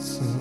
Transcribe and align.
s 0.00 0.39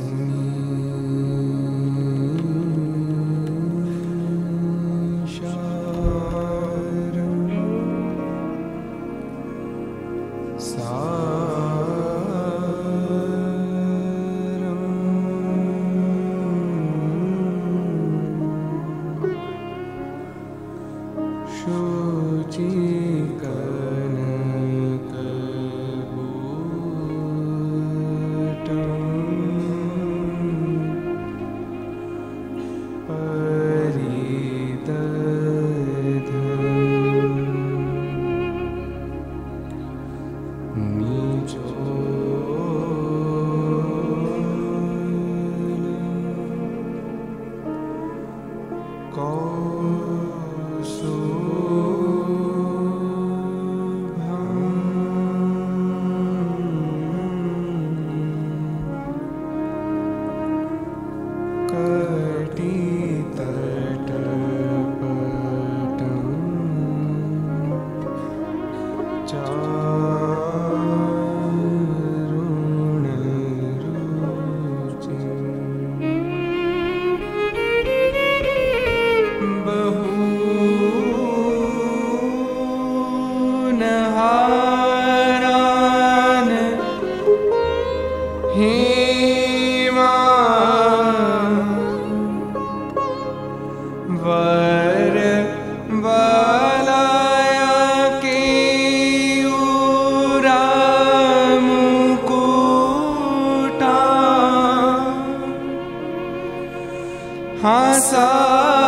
हाँ 107.62 107.94
सा 108.00 108.79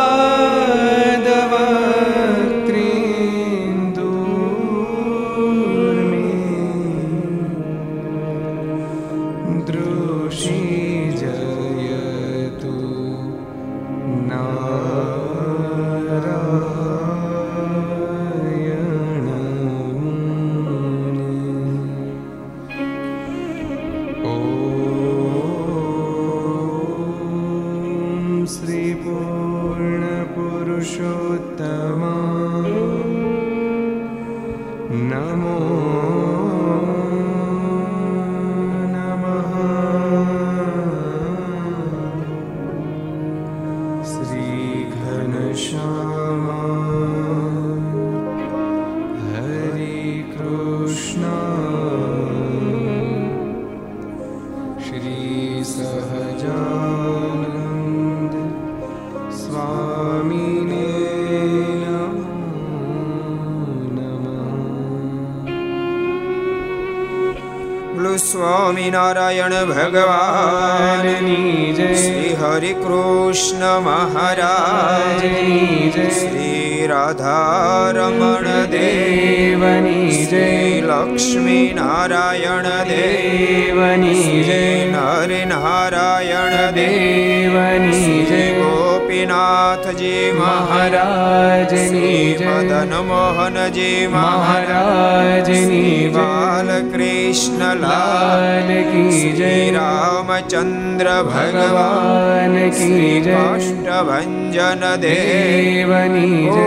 જન 104.62 104.82
દેવની 105.02 106.46
જય 106.46 106.66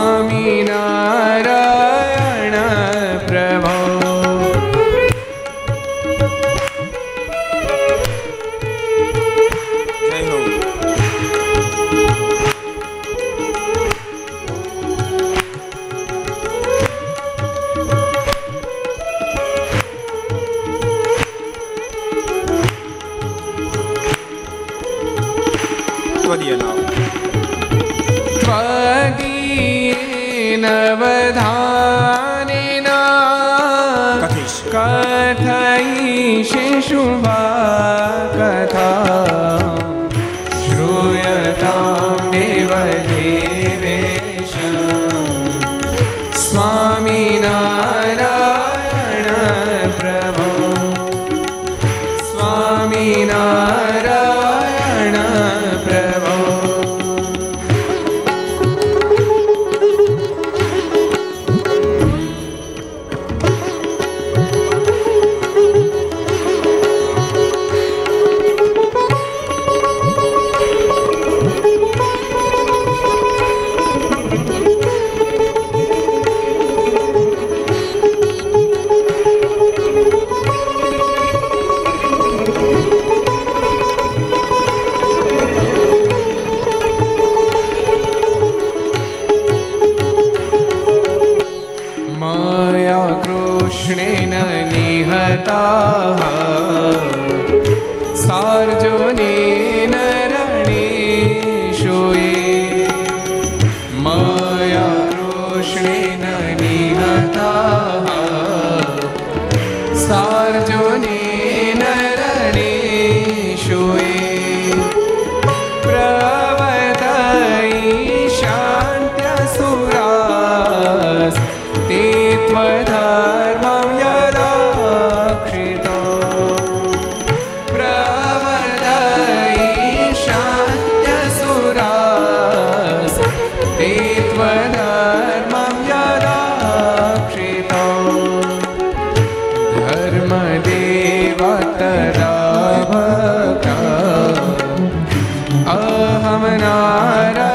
Hara 146.81 147.50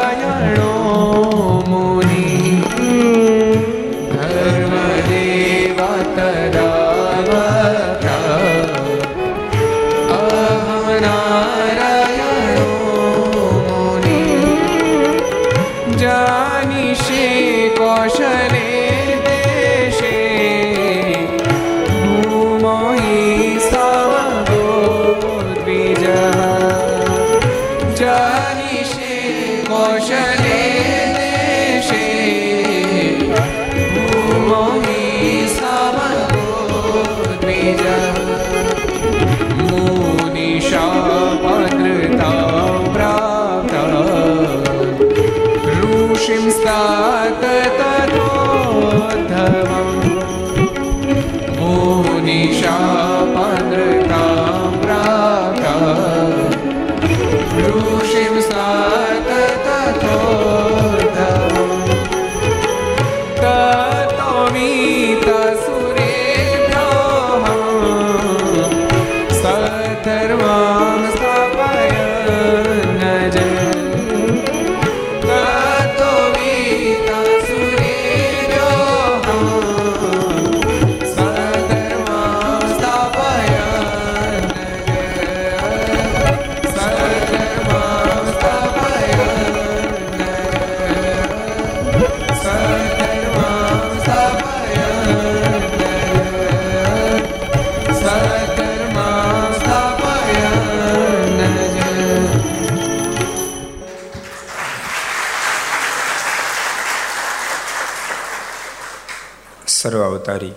સર્વ 109.76 110.02
અવતારી. 110.02 110.54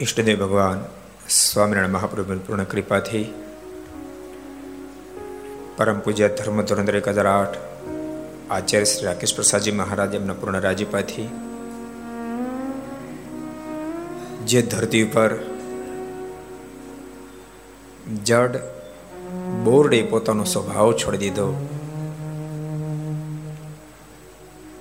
ઈષ્ટદેવ 0.00 0.36
ભગવાન, 0.40 0.80
સ્વામિનારાયણ 1.28 1.94
મહાપ્રભુની 1.94 2.44
પૂર્ણ 2.46 2.64
કૃપાથી 2.64 3.22
પરમ 5.76 5.98
પૂજ્ય 6.00 6.28
ધર્મ 6.28 6.58
ધોરંદર 6.62 6.96
એક 6.96 7.08
હજાર 7.08 7.26
આઠ, 7.26 7.56
આચાર્ય 8.50 8.84
શ્રી 8.84 9.06
રાકેશ 9.06 9.34
પ્રસાદજી 9.36 9.72
મહારાજ 9.72 10.14
એમના 10.14 10.36
પૂર્ણ 10.40 10.60
રાજીપાથી 10.60 11.26
જે 14.46 14.62
ધરતી 14.62 15.02
ઉપર 15.02 15.34
જડ 18.24 18.54
બોરડે 19.64 20.00
પોતાનો 20.02 20.44
સ્વભાવ 20.44 20.92
છોડી 20.92 21.22
દીધો, 21.24 21.48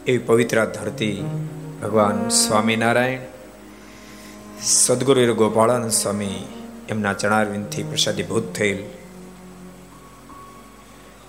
એવી 0.08 0.24
પવિત્ર 0.28 0.58
ધરતી 0.78 1.18
ભગવાન 1.84 2.30
સ્વામિનારાયણ 2.30 3.20
સદગુરુ 4.63 5.34
ગોપાળાનંદ 5.34 5.92
સ્વામી 5.92 6.48
એમના 6.90 7.13
ચણારવિંદથી 7.13 7.84
પ્રસાદીભૂત 7.84 8.54
થયેલ. 8.54 8.84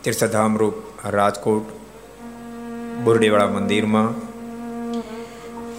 તીર્થધામ 0.04 0.56
રૂપ 0.56 0.74
રાજકોટ, 1.04 1.62
બોરડીવાળા 3.04 3.46
મંદિરમાં, 3.46 4.10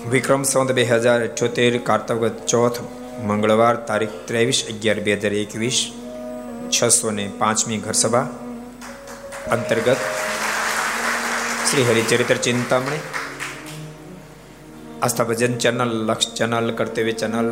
વિક્રમ 0.09 0.43
સંત 0.43 0.71
બે 0.71 0.83
હજાર 0.83 1.23
અઠ્યોતેર 1.23 1.77
કાર્તવગત 1.77 2.45
ચોથ, 2.45 2.81
મંગળવાર, 3.23 3.75
તારીખ 3.75 4.09
ત્રેવીસ 4.25 4.65
અગિયાર 4.69 4.99
બે 4.99 5.13
હજાર 5.13 5.33
એકવીસ, 5.33 5.91
છસો 6.69 7.11
ને 7.11 7.31
પાંચમી 7.37 7.77
ઘરસભા. 7.77 8.21
અંતર્ગત 9.51 9.97
Shri 11.71 11.83
Haricharitra 11.83 12.35
Chintamani 12.35 12.99
Aastha 15.05 15.23
Bhajan 15.23 15.57
channel, 15.57 15.91
Laksh 16.05 16.33
channel, 16.33 16.71
Kartavya 16.71 17.11
channel, 17.11 17.49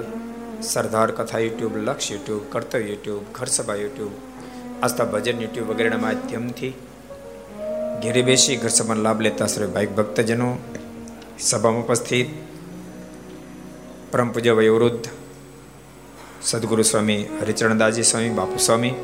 Sardar 0.62 1.12
Katha 1.12 1.40
YouTube, 1.40 1.78
Laksh 1.78 2.12
YouTube, 2.12 2.44
Kartavya 2.50 2.80
YouTube, 2.80 3.24
Gharsabha 3.34 3.76
YouTube 3.76 4.14
Aastha 4.84 5.06
Bhajan 5.06 5.42
YouTube 5.42 5.68
વગેરેના 5.70 5.98
માધ્યમથી 5.98 6.74
ઘેરે 8.02 8.22
બેસી 8.22 8.56
ઘરસભાનો 8.56 9.02
લાભ 9.02 9.22
લેતા 9.22 9.48
શ્રી 9.48 9.68
ભાઈ 9.68 9.86
ભક્તજનો, 9.86 10.50
સભામાં 11.40 11.84
ઉપસ્થિત, 11.84 12.30
પરમ 14.12 14.30
પૂજ્ય 14.30 14.54
વયોવૃદ્ધ, 14.54 15.08
સદગુરુ 16.42 16.84
સ્વામી 16.84 17.22
હરિચરણદાસજી 17.42 18.04
સ્વામી, 18.04 18.30
બાપુ 18.30 18.60
સ્વામી, 18.60 18.96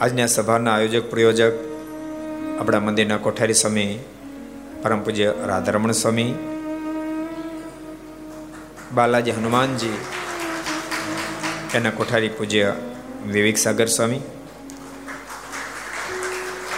આજની 0.00 0.28
સભાના 0.28 0.74
આયોજક, 0.74 1.10
પ્રયોજક, 1.10 1.54
આપણા 2.60 2.80
મંદિરના 2.80 3.16
કોઠારી 3.16 3.54
સ્વામી 3.54 4.15
પરમ 4.86 5.02
પૂજ્ય 5.02 5.34
રાધારમણ 5.46 5.92
સ્વામી, 5.92 6.34
બાલાજી 8.92 9.30
હનુમાનજી, 9.30 9.98
એના 11.74 11.90
કોઠારી 11.90 12.28
પૂજ્ય 12.28 12.72
વિવેક 13.26 13.58
સાગર 13.58 13.86
સ્વામી. 13.86 14.20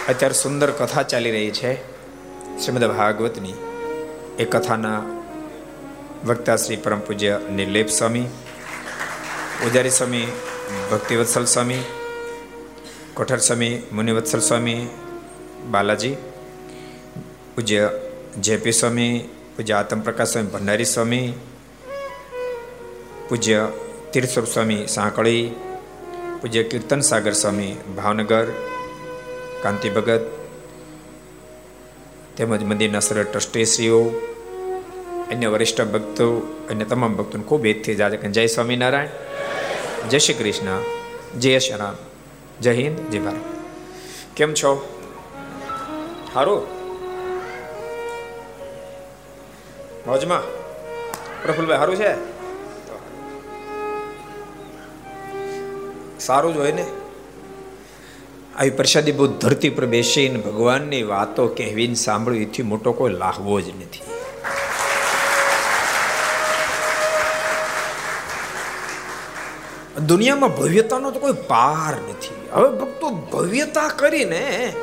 અત્યારે 0.09 0.33
સુંદર 0.33 0.71
કથા 0.71 1.03
ચાલી 1.03 1.31
રહી 1.31 1.51
છે, 1.51 1.75
શ્રીમદ 2.59 2.85
ભાગવતની. 2.85 3.53
એ 4.39 4.45
કથાના 4.45 5.01
વક્તા 6.25 6.55
શ્રી 6.55 6.75
પરમ 6.75 6.99
પૂજ્ય 6.99 7.39
નિર્લેપ 7.51 7.87
સ્વામી 7.87 8.25
પૂજારી 9.63 9.89
સ્વામી 9.89 10.27
ભક્તિવત્સલ 10.91 11.45
સ્વામી, 11.45 11.83
કોઠાર 13.13 13.39
સ્વામી, 13.39 13.81
મુનિવત્સલ 13.91 14.39
સ્વામી, 14.39 14.87
બાલાજી 15.71 16.15
પૂજ્ય 17.59 17.89
જેપી 18.39 18.71
સ્વામી, 18.71 19.29
પૂજ્ય 19.57 19.73
આત્મપ્રકાશ 19.73 20.27
સ્વામી, 20.27 20.47
ભંડારી 20.47 20.85
સ્વામી, 20.85 21.33
પૂજ્ય 23.29 23.67
તીર્થસ્વરૂપ 24.13 24.49
સ્વામી 24.49 24.87
સાંકળી, 24.87 25.51
પૂજ્ય 26.41 26.63
કીર્તન 26.63 26.99
સાગર 26.99 27.31
સ્વામી 27.31 27.75
ભાવનગર, 27.97 28.47
કાંતિ 29.63 29.89
ભગત, 29.89 30.19
તેમજ 32.37 32.63
મંદિરના 32.63 32.99
સર 32.99 33.23
ટ્રસ્ટીશ્રીઓ, 33.23 34.03
અન્ય 35.31 35.47
વરિષ્ઠ 35.47 35.81
ભક્તો 35.81 36.37
અને 36.69 36.85
તમામ 36.85 37.15
ભક્તોને 37.15 37.43
ખૂબ 37.43 37.65
એજથી 37.65 37.95
જાજે 37.95 38.17
જય 38.17 38.47
સ્વામિનારાયણ, 38.47 39.07
જય 40.09 40.19
શ્રી 40.19 40.33
કૃષ્ણ, 40.33 40.81
જય 41.39 41.59
શ્રી 41.59 41.77
રામ, 41.77 41.95
જય 42.61 42.71
હિન્દ, 42.71 42.99
જય 42.99 43.19
ભારત. 43.19 43.35
કેમ 44.35 44.53
છો? 44.53 44.99
સારું 46.33 46.78
મોજમાં 50.07 50.41
પ્રફુલભાઈ 51.43 51.77
સારું 51.77 51.95
છે? 51.95 52.13
સારું 56.19 56.53
જ 56.53 56.57
હોય 56.57 56.71
ને? 56.71 56.85
આવી 58.55 58.69
પ્રસાદી 58.69 59.11
બહુ 59.11 59.27
ધરતી 59.27 59.69
પર 59.69 59.85
બેસીને 59.85 60.39
ભગવાનની 60.39 61.03
વાતો 61.03 61.47
કહેવીને 61.47 61.93
સાંભળવી 61.93 62.43
એથી 62.43 62.63
મોટો 62.63 62.91
કોઈ 62.91 63.13
લાહવો 63.13 63.61
જ 63.61 63.67
નથી. 63.67 64.01
દુનિયામાં 70.05 70.55
ભવ્યતાનો 70.55 71.11
તો 71.11 71.19
કોઈ 71.19 71.33
પાર 71.47 71.95
નથી. 72.09 72.49
હવે 72.53 72.69
ભક્તો 72.69 73.09
ભવ્યતા 73.09 73.87
કરીને 73.87 74.73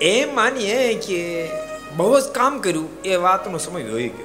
એ 0.00 0.24
માનીએ 0.24 0.94
કે 0.94 1.48
બહુ 1.96 2.20
જ 2.20 2.22
કામ 2.22 2.58
કર્યું, 2.58 2.88
એ 3.02 3.16
વાતનો 3.16 3.58
સમય 3.58 3.82
હોઈ 3.82 4.08
ગયો. 4.08 4.23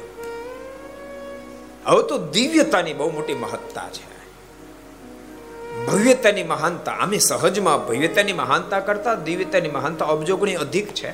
હવે 1.90 2.04
તો 2.04 2.18
દિવ્યતાની 2.18 2.94
બહુ 2.94 3.12
મોટી 3.12 3.34
મહત્તા 3.34 3.90
છે. 3.90 4.10
ભવ્યતાની 5.86 6.44
મહાનતા, 6.44 6.92
આમે 6.92 7.18
સહજમાં 7.18 7.88
ભવ્યતાની 7.88 8.34
મહાનતા 8.34 8.80
કરતા 8.80 9.16
દિવ્યતાની 9.16 9.70
મહાનતા 9.70 10.06
અબજો 10.06 10.38
ગણી 10.38 10.56
અધિક 10.56 10.88
છે. 10.88 11.12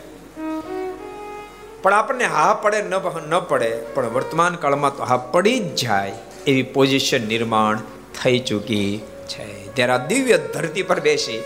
પણ 1.81 1.93
આપણને 1.93 2.25
હા 2.25 2.53
પડે, 2.53 2.81
ન 2.81 3.39
પડે, 3.39 3.81
પણ 3.93 4.05
વર્તમાન 4.05 4.55
કાળમાં 4.55 4.97
તો 4.97 5.03
હા 5.03 5.17
પડી 5.17 5.59
જ 5.59 5.75
જાય 5.75 6.13
એવી 6.47 6.63
પોઝિશન 6.63 7.27
નિર્માણ 7.27 7.79
થઈ 8.23 8.39
ચૂકી 8.39 9.01
છે. 9.27 9.73
ત્યારે 9.73 9.93
આ 9.93 9.97
દિવ્ય 9.97 10.37
ધરતી 10.37 10.83
પર 10.83 10.99
બેસી 10.99 11.43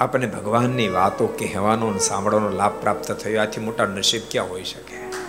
આપણને 0.00 0.26
ભગવાનની 0.26 0.88
વાતો 0.88 1.26
કહેવાનો 1.26 1.98
સાંભળવાનો 1.98 2.48
લાભ 2.48 2.72
પ્રાપ્ત 2.72 3.12
થયો. 3.12 3.40
આથી 3.40 3.60
મોટા 3.60 3.84
નસીબ 3.84 4.22
ક્યાં 4.30 4.50
હોઈ 4.50 4.64
શકે? 4.64 5.19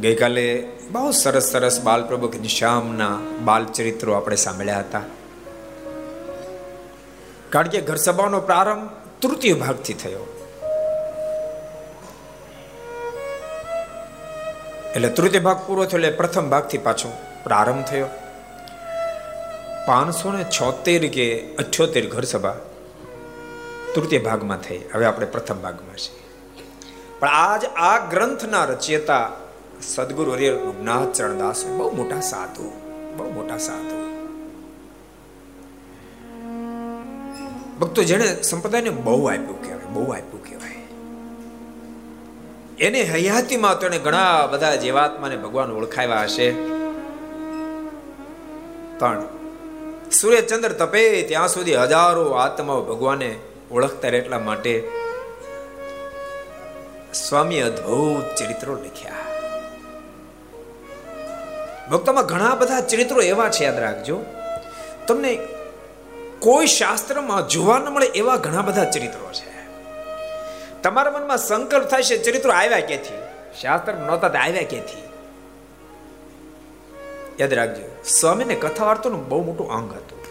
ગઈકાલે 0.00 0.68
બહુ 0.90 1.10
સરસ 1.10 1.42
સરસ 1.42 1.80
બાલપ્રભુ 1.80 2.28
ઘનશ્યામના 2.28 3.18
બાલ 3.44 3.64
ચરિત્રો 3.64 4.12
આપણે 4.12 4.36
સાંભળ્યા 4.36 4.78
હતા. 4.78 5.02
કારણ 7.50 7.68
કે 7.68 7.80
ઘર 7.80 7.96
સભાનો 7.96 8.40
પ્રારંભ 8.40 8.90
તૃતીય 9.22 9.52
ભાગથી 9.52 9.92
થયો. 9.92 10.38
એટલે 14.96 15.08
તૃતીય 15.08 15.40
ભાગ 15.40 15.56
પૂરો 15.66 15.84
થયો 15.84 16.00
એટલે 16.00 16.10
પ્રથમ 16.10 16.48
ભાગથી 16.48 16.78
પાછો 16.78 17.12
પ્રારંભ 17.44 17.84
થયો. 17.84 18.06
પાંચસો 19.86 20.32
ને 20.32 20.44
છોતેર 20.44 21.06
કે 21.06 21.54
અઠ્યોતેર 21.56 22.08
ઘર 22.08 22.22
સભા 22.22 22.56
તૃતીય 23.94 24.18
ભાગમાં 24.18 24.58
થઈ. 24.58 24.80
હવે 24.94 25.04
આપણે 25.04 25.26
પ્રથમ 25.26 25.54
ભાગમાં 25.54 25.96
છીએ. 25.96 26.22
પણ 27.18 27.28
આજ 27.28 27.64
આ 27.64 28.10
ગ્રંથના 28.10 28.64
રચયતા 28.64 29.30
સદગુરુ 29.82 30.32
હરિહર 30.32 30.54
રઘુનાથ 30.54 31.08
ચરણદાસ 31.12 31.64
બહુ 31.64 31.96
મોટા 31.96 32.20
સાધુ, 32.20 32.72
બહુ 33.16 33.30
મોટા 33.30 33.58
સાધુ. 33.58 34.02
ભક્તો 37.78 38.02
જેને 38.02 38.42
સંપ્રદાયને 38.42 38.90
બહુ 38.90 39.24
આપ્યું 39.24 39.62
કહેવાય, 39.62 39.84
બહુ 39.84 40.12
આપ્યું 40.12 40.44
કહેવાય. 40.44 40.72
એને 42.78 43.02
હયાતીમાં 43.02 43.78
તો 43.78 43.88
ઘણા 43.88 44.46
બધા 44.46 44.76
જીવાત્માને 44.76 45.36
ભગવાન 45.36 45.70
ઓળખાવ્યા 45.70 46.22
હશે. 46.22 46.52
પણ 48.98 49.22
સૂર્યચંદ્ર 50.12 50.72
તપે 50.72 51.22
ત્યાં 51.22 51.48
સુધી 51.48 51.76
હજારો 51.76 52.30
આત્માઓ 52.30 52.82
ભગવાને 52.82 53.38
ઓળખતા 53.70 54.08
એટલા 54.08 54.38
માટે 54.38 54.90
સ્વામી 57.14 57.60
અદ્ભુત 57.60 58.34
ચરિત્રો 58.34 58.74
લખ્યા. 58.74 59.31
ભક્તોમાં 61.92 62.26
ઘણા 62.26 62.54
બધા 62.54 62.80
ચરિત્રો 62.80 63.22
એવા 63.22 63.48
છે, 63.48 63.64
યાદ 63.64 63.78
રાખજો. 63.78 64.20
તમને 65.06 65.38
કોઈ 66.38 66.66
શાસ્ત્રમાં 66.66 67.48
જોવા 67.48 67.78
ન 67.78 67.88
મળે 67.88 68.06
એવા 68.06 68.36
ઘણા 68.36 68.62
બધા 68.62 68.84
ચરિત્રો 68.84 69.32
છે. 69.32 69.52
તમારા 70.82 71.10
મનમાં 71.10 71.38
સંકલ્પ 71.38 71.84
થાય 71.84 72.02
છે, 72.02 72.18
ચરિત્રો 72.18 72.52
આવ્યા 72.52 72.80
ક્યાંથી? 72.80 73.22
શાસ્ત્ર 73.60 73.94
નહોતા 73.94 74.28
આવ્યા 74.28 74.62
ક્યાંથી? 74.62 75.02
યાદ 77.40 77.54
રાખજો, 77.54 78.02
સ્વામીને 78.20 78.54
કથા 78.54 78.84
વાર્તાનું 78.84 79.28
બહુ 79.28 79.44
મોટું 79.44 79.72
અંગ 79.72 79.92
હતું. 79.92 80.22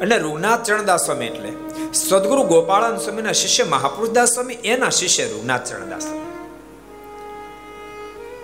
એટલે 0.00 0.18
રૂગનાથ 0.18 0.62
ચરણદાસ 0.62 1.04
સ્વામી 1.04 1.26
એટલે, 1.26 1.52
સદગુરુ 1.92 2.42
ગોપાળાન 2.42 2.96
સ્વામીના 2.96 3.32
શિષ્ય 3.32 3.64
મહાપુરુષદાસ 3.64 4.28
સ્વામી, 4.28 4.54
એના 4.54 4.88
શિષ્ય 4.88 5.24
રૂગનાથ 5.24 5.64
ચરણદાસ 5.64 6.02
સ્વામી. 6.02 6.31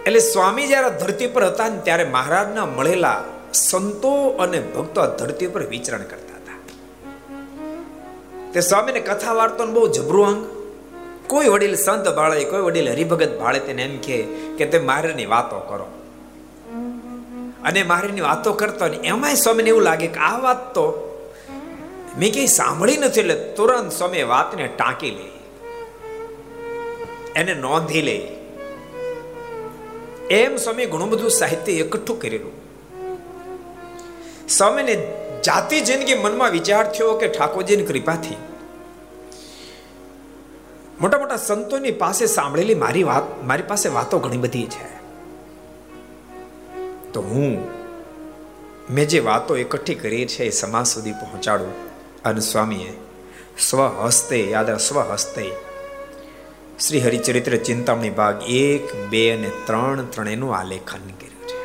એટલે 0.09 0.21
સ્વામી 0.21 0.67
જ્યારે 0.67 0.91
ધરતી 0.91 1.27
પર 1.27 1.45
હતા 1.45 1.69
ને 1.69 1.81
ત્યારે 1.81 2.05
મહારાજના 2.05 2.67
મળેલા 2.67 3.25
સંતો 3.55 4.29
અને 4.29 4.61
ભક્તો 4.61 5.07
ધરતી 5.07 5.47
પર 5.47 5.63
વિચરણ 5.63 6.03
કરતા 6.03 6.37
હતા. 6.37 6.57
તે 8.53 8.61
સ્વામીને 8.61 9.01
કથા 9.01 9.33
વાર્તાનું 9.33 9.75
બહુ 9.75 9.89
જબરું 9.89 10.27
અંગ. 10.27 10.47
કોઈ 11.27 11.49
વડીલ 11.49 11.75
સંત 11.75 12.09
ભાળે 12.09 12.45
કોઈ 12.45 12.61
વડીલ 12.61 12.91
હરિભગત 12.91 13.39
ભાળે 13.39 13.59
તેને 13.59 13.83
એમ 13.83 13.99
કે 13.99 14.23
કે 14.59 14.67
તે 14.67 14.79
મારની 14.79 15.27
વાતો 15.27 15.59
કરો. 15.59 15.87
અને 17.65 17.83
મારીની 17.83 18.21
વાતો 18.21 18.53
કરતો 18.53 18.89
ને 18.89 18.97
એમાંય 18.97 19.35
સ્વામીને 19.35 19.69
એવું 19.69 19.83
લાગે 19.83 20.07
કે 20.07 20.21
આ 20.21 20.39
વાત 20.39 20.75
તો 20.75 21.05
મેં 22.19 22.33
કઈ 22.33 22.47
સાંભળી 22.47 22.97
નથી 22.97 23.21
એટલે 23.21 23.35
તુરંત 23.35 23.93
સ્વામી 23.93 24.23
વાતને 24.23 24.67
ટાંકી 24.67 25.11
લે 25.11 25.31
એને 27.37 27.55
નોંધી 27.55 28.03
લે 28.03 28.35
એમ 30.31 30.57
સ્વામી 30.57 30.87
ઘણું 30.87 31.11
બધું 31.11 31.31
સાહિત્ય 31.31 31.73
એકઠું 31.73 32.21
કરેલું. 32.21 32.53
સ્વામીને 34.49 34.95
જાતિ 35.45 35.81
જિંદગી 35.81 36.15
મનમાં 36.15 36.51
વિચાર 36.51 36.93
થયો 36.93 37.15
કે 37.15 37.29
ઠાકોરજીની 37.29 37.85
કૃપાથી. 37.85 38.37
મોટા 41.01 41.19
મોટા 41.19 41.37
સંતોની 41.37 41.91
પાસે 41.91 42.27
સાંભળેલી 42.27 42.75
મારી 42.75 43.03
વાત, 43.03 43.45
મારી 43.45 43.63
પાસે 43.63 43.89
વાતો 43.89 44.19
ઘણી 44.19 44.37
બધી 44.37 44.67
છે. 44.67 44.99
તો 47.13 47.23
હું, 47.23 47.69
મેં 48.91 49.09
જે 49.09 49.19
વાતો 49.19 49.57
એકઠી 49.57 49.95
કરી 49.95 50.27
છે 50.27 50.45
એ 50.45 50.51
સમાજ 50.51 50.87
સુધી 50.87 51.13
પહોંચાડું. 51.13 51.89
અને 52.23 52.41
સ્વામીએ 52.41 52.93
સ્વહસ્તે 53.59 54.51
યાદ 54.51 54.77
સ્વહસ્તે 54.77 55.68
શ્રી 56.81 57.01
હરિચરિત્ર 57.01 57.55
ચિંતામણી 57.59 58.11
ભાગ 58.11 58.43
એક, 58.57 58.85
બે 59.11 59.23
અને 59.31 59.49
ત્રણ 59.67 60.07
ત્રણેયનું 60.07 60.51
આલેખન 60.57 61.07
કર્યું 61.21 61.47
છે. 61.49 61.57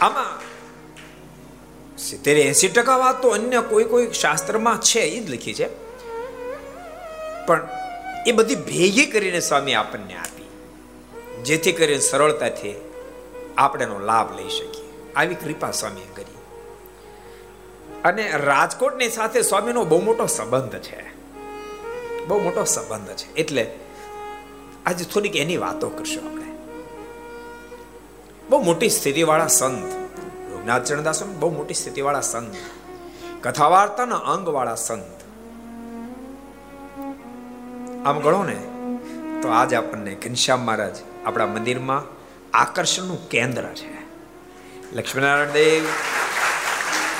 આમાં 0.00 0.30
સિત્તેર 1.98 2.36
એસી 2.44 2.70
ટકા 2.76 2.98
વાત 2.98 3.18
તો 3.22 3.32
અન્ય 3.38 3.62
કોઈ 3.72 3.88
કોઈ 3.92 4.06
શાસ્ત્રમાં 4.20 4.78
છે 4.80 5.02
એ 5.06 5.18
જ 5.24 5.26
લખી 5.30 5.54
છે. 5.54 5.68
પણ 7.46 7.62
એ 8.26 8.32
બધી 8.32 8.60
ભેગી 8.70 9.06
કરીને 9.06 9.40
સ્વામી 9.40 9.74
આપણને 9.74 10.14
આપી, 10.16 10.50
જેથી 11.44 11.72
કરીને 11.72 12.04
સરળતાથી 12.10 12.76
આપણે 13.56 13.84
એનો 13.84 13.98
લાભ 14.10 14.30
લઈ 14.38 14.52
શકીએ. 14.58 14.88
આવી 15.16 15.40
કૃપા 15.42 15.72
સ્વામીએ 15.80 16.10
કરી. 16.14 16.41
અને 18.04 18.30
રાજકોટની 18.30 19.08
સાથે 19.08 19.42
સ્વામીનો 19.42 19.84
બહુ 19.84 20.00
મોટો 20.00 20.26
સંબંધ 20.26 20.78
છે. 20.78 21.16
બહુ 22.26 22.42
મોટો 22.42 22.64
સંબંધ 22.64 23.08
છે. 23.08 23.34
એટલે 23.34 23.74
આજે 24.86 25.04
થોડીક 25.04 25.36
એની 25.36 25.56
વાતો 25.56 25.88
કરશું 25.88 26.30
આપણે. 26.30 26.44
બહુ 28.48 28.62
મોટી 28.62 28.88
સ્થિતિવાળા 28.88 29.46
સંત 29.46 29.92
રઘુનાથ 30.52 30.84
ચરણદાસ 30.84 31.22
બહુ 31.22 31.54
મોટી 31.54 31.74
સ્થિતિવાળા 31.74 32.20
સંત 32.20 32.54
કથા 33.40 33.68
વાર્તાના 33.68 34.16
અંગવાળા 34.16 34.74
સંત. 34.74 35.20
આમ 38.06 38.20
ગણો 38.20 38.44
ને, 38.44 38.56
તો 39.42 39.48
આજ 39.48 39.74
આપણને 39.74 40.14
ઘનશ્યામ 40.14 40.60
મહારાજ 40.60 40.96
આપણા 41.24 41.46
મંદિરમાં 41.46 42.02
આકર્ષણનું 42.56 43.28
કેન્દ્ર 43.28 43.62
છે. 43.62 44.02
લક્ષ્મીનારાયણ 44.92 45.50
દેવ 45.50 45.84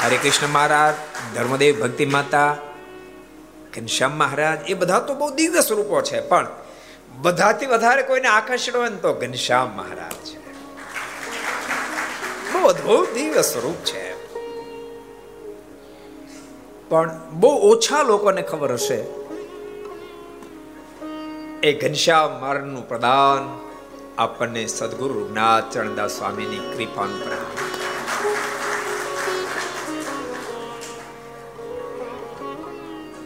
હરે 0.03 0.17
કૃષ્ણ 0.17 0.49
મહારાજ, 0.49 0.95
ધર્મદેવ 1.35 1.75
ભક્તિ 1.81 2.07
માતા, 2.07 2.57
ઘનશ્યામ 3.75 4.13
મહારાજ, 4.13 4.71
એ 4.71 4.75
બધા 4.75 5.01
તો 5.01 5.15
બહુ 5.15 5.31
દિવ્ય 5.31 5.61
સ્વરૂપો 5.61 6.03
છે, 6.03 6.21
પણ 6.21 6.47
બધાથી 7.21 7.67
વધારે 7.67 8.03
કોઈને 8.03 8.29
આકર્ષણ 8.29 8.79
હોય 8.79 8.89
ને 8.89 8.97
તો 8.97 9.13
ઘનશ્યામ 9.15 9.71
મહારાજ 9.77 10.19
છે. 10.27 10.39
બહુ 12.53 12.67
અદભુત 12.67 13.15
દિવ્ય 13.15 13.43
સ્વરૂપ 13.43 13.79
છે. 13.85 14.05
પણ 16.89 17.11
બહુ 17.31 17.53
ઓછા 17.71 18.03
લોકોને 18.03 18.43
ખબર 18.43 18.73
હશે, 18.73 19.01
એ 21.63 21.73
ઘનશ્યામ 21.73 22.41
મારનું 22.41 22.89
પ્રદાન 22.89 23.43
આપણને 24.19 24.67
સદગુરુ 24.67 25.29
નાથ 25.35 25.73
ચરણદાસ 25.73 26.11
સ્વામીની 26.11 26.65
કૃપાનું 26.75 27.21
પ્રદાન. 27.25 27.62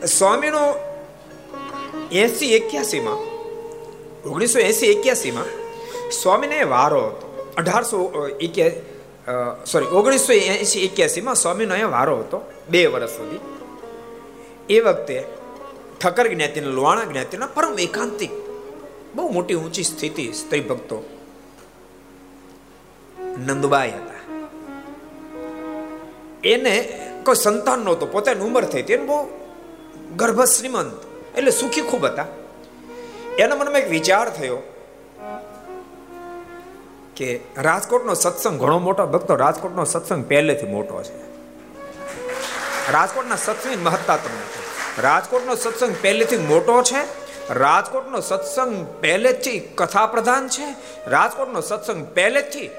સ્વામીનો 0.07 0.63
એસી 2.13 2.55
એક્યાસી 2.55 3.01
માં 3.01 3.19
ઓગણીસો 4.25 4.59
એસી 4.61 4.91
એક્યાસી 4.91 5.33
માં 5.33 5.51
સ્વામીને 6.11 6.65
વારો 6.65 7.01
હતો 7.01 7.27
અઢારસો 7.57 7.97
સોરી 9.65 9.89
ઓગણીસો 9.93 10.33
એસી 10.33 10.85
એક્યાસી 10.85 11.21
માં 11.21 11.37
સ્વામીનો 11.37 11.75
એ 11.75 11.85
વારો 11.85 12.17
હતો 12.17 12.43
બે 12.71 12.87
વર્ષ 12.87 13.17
સુધી 13.17 13.41
એ 14.69 14.81
વખતે 14.81 15.17
ઠક્કર 16.01 16.29
જ્ઞાતિના 16.29 16.71
લોહાણા 16.71 17.05
જ્ઞાતિના 17.05 17.47
પરમ 17.47 17.79
એકાંતિક 17.79 18.35
બહુ 19.15 19.29
મોટી 19.29 19.57
ઊંચી 19.57 19.85
સ્થિતિ 19.85 20.33
સ્ત્રી 20.33 20.61
ભક્તો 20.61 21.03
નંદબાઈ 23.39 23.91
હતા 23.91 24.23
એને 26.45 26.75
કોઈ 27.25 27.37
સંતાન 27.37 27.81
નહોતો 27.81 28.07
પોતાની 28.07 28.43
ઉંમર 28.43 28.65
થઈ 28.65 28.83
તેને 28.83 29.05
બહુ 29.05 29.19
ગર્ભ 30.15 30.45
શ્રીમંત 30.45 31.05
એટલે 31.39 31.51
સુખી 31.51 31.81
ખૂબ 31.81 32.05
હતા. 32.05 32.27
એના 33.39 33.57
મનમાં 33.57 33.81
એક 33.81 33.91
વિચાર 33.91 34.31
થયો 34.31 34.59
કે 37.17 37.41
રાજકોટનો 37.57 38.15
સત્સંગ, 38.15 38.61
ઘણો 38.61 38.79
મોટો, 38.79 39.07
ભક્તો, 39.07 39.37
રાજકોટનો 39.37 39.85
સત્સંગ 39.85 40.25
પહેલેથી 40.25 40.67
મોટો 40.67 41.03
છે. 41.03 41.27
રાજકોટના 42.93 43.37
સત્સંગની 43.37 43.77
મહત્તા 43.77 44.17
તમને 44.17 45.03
રાજકોટનો 45.03 45.55
સત્સંગ 45.55 45.97
પહેલેથી 46.03 46.37
મોટો 46.37 46.83
છે. 46.83 47.27
રાજકોટનો 47.53 48.21
સત્સંગ 48.21 48.87
પહેલેથી 49.01 49.61
કથા 49.61 50.07
પ્રધાન 50.07 50.49
છે. 50.49 50.75
રાજકોટનો 51.07 51.61
સત્સંગ 51.61 52.07
પહેલેથી 52.15 52.71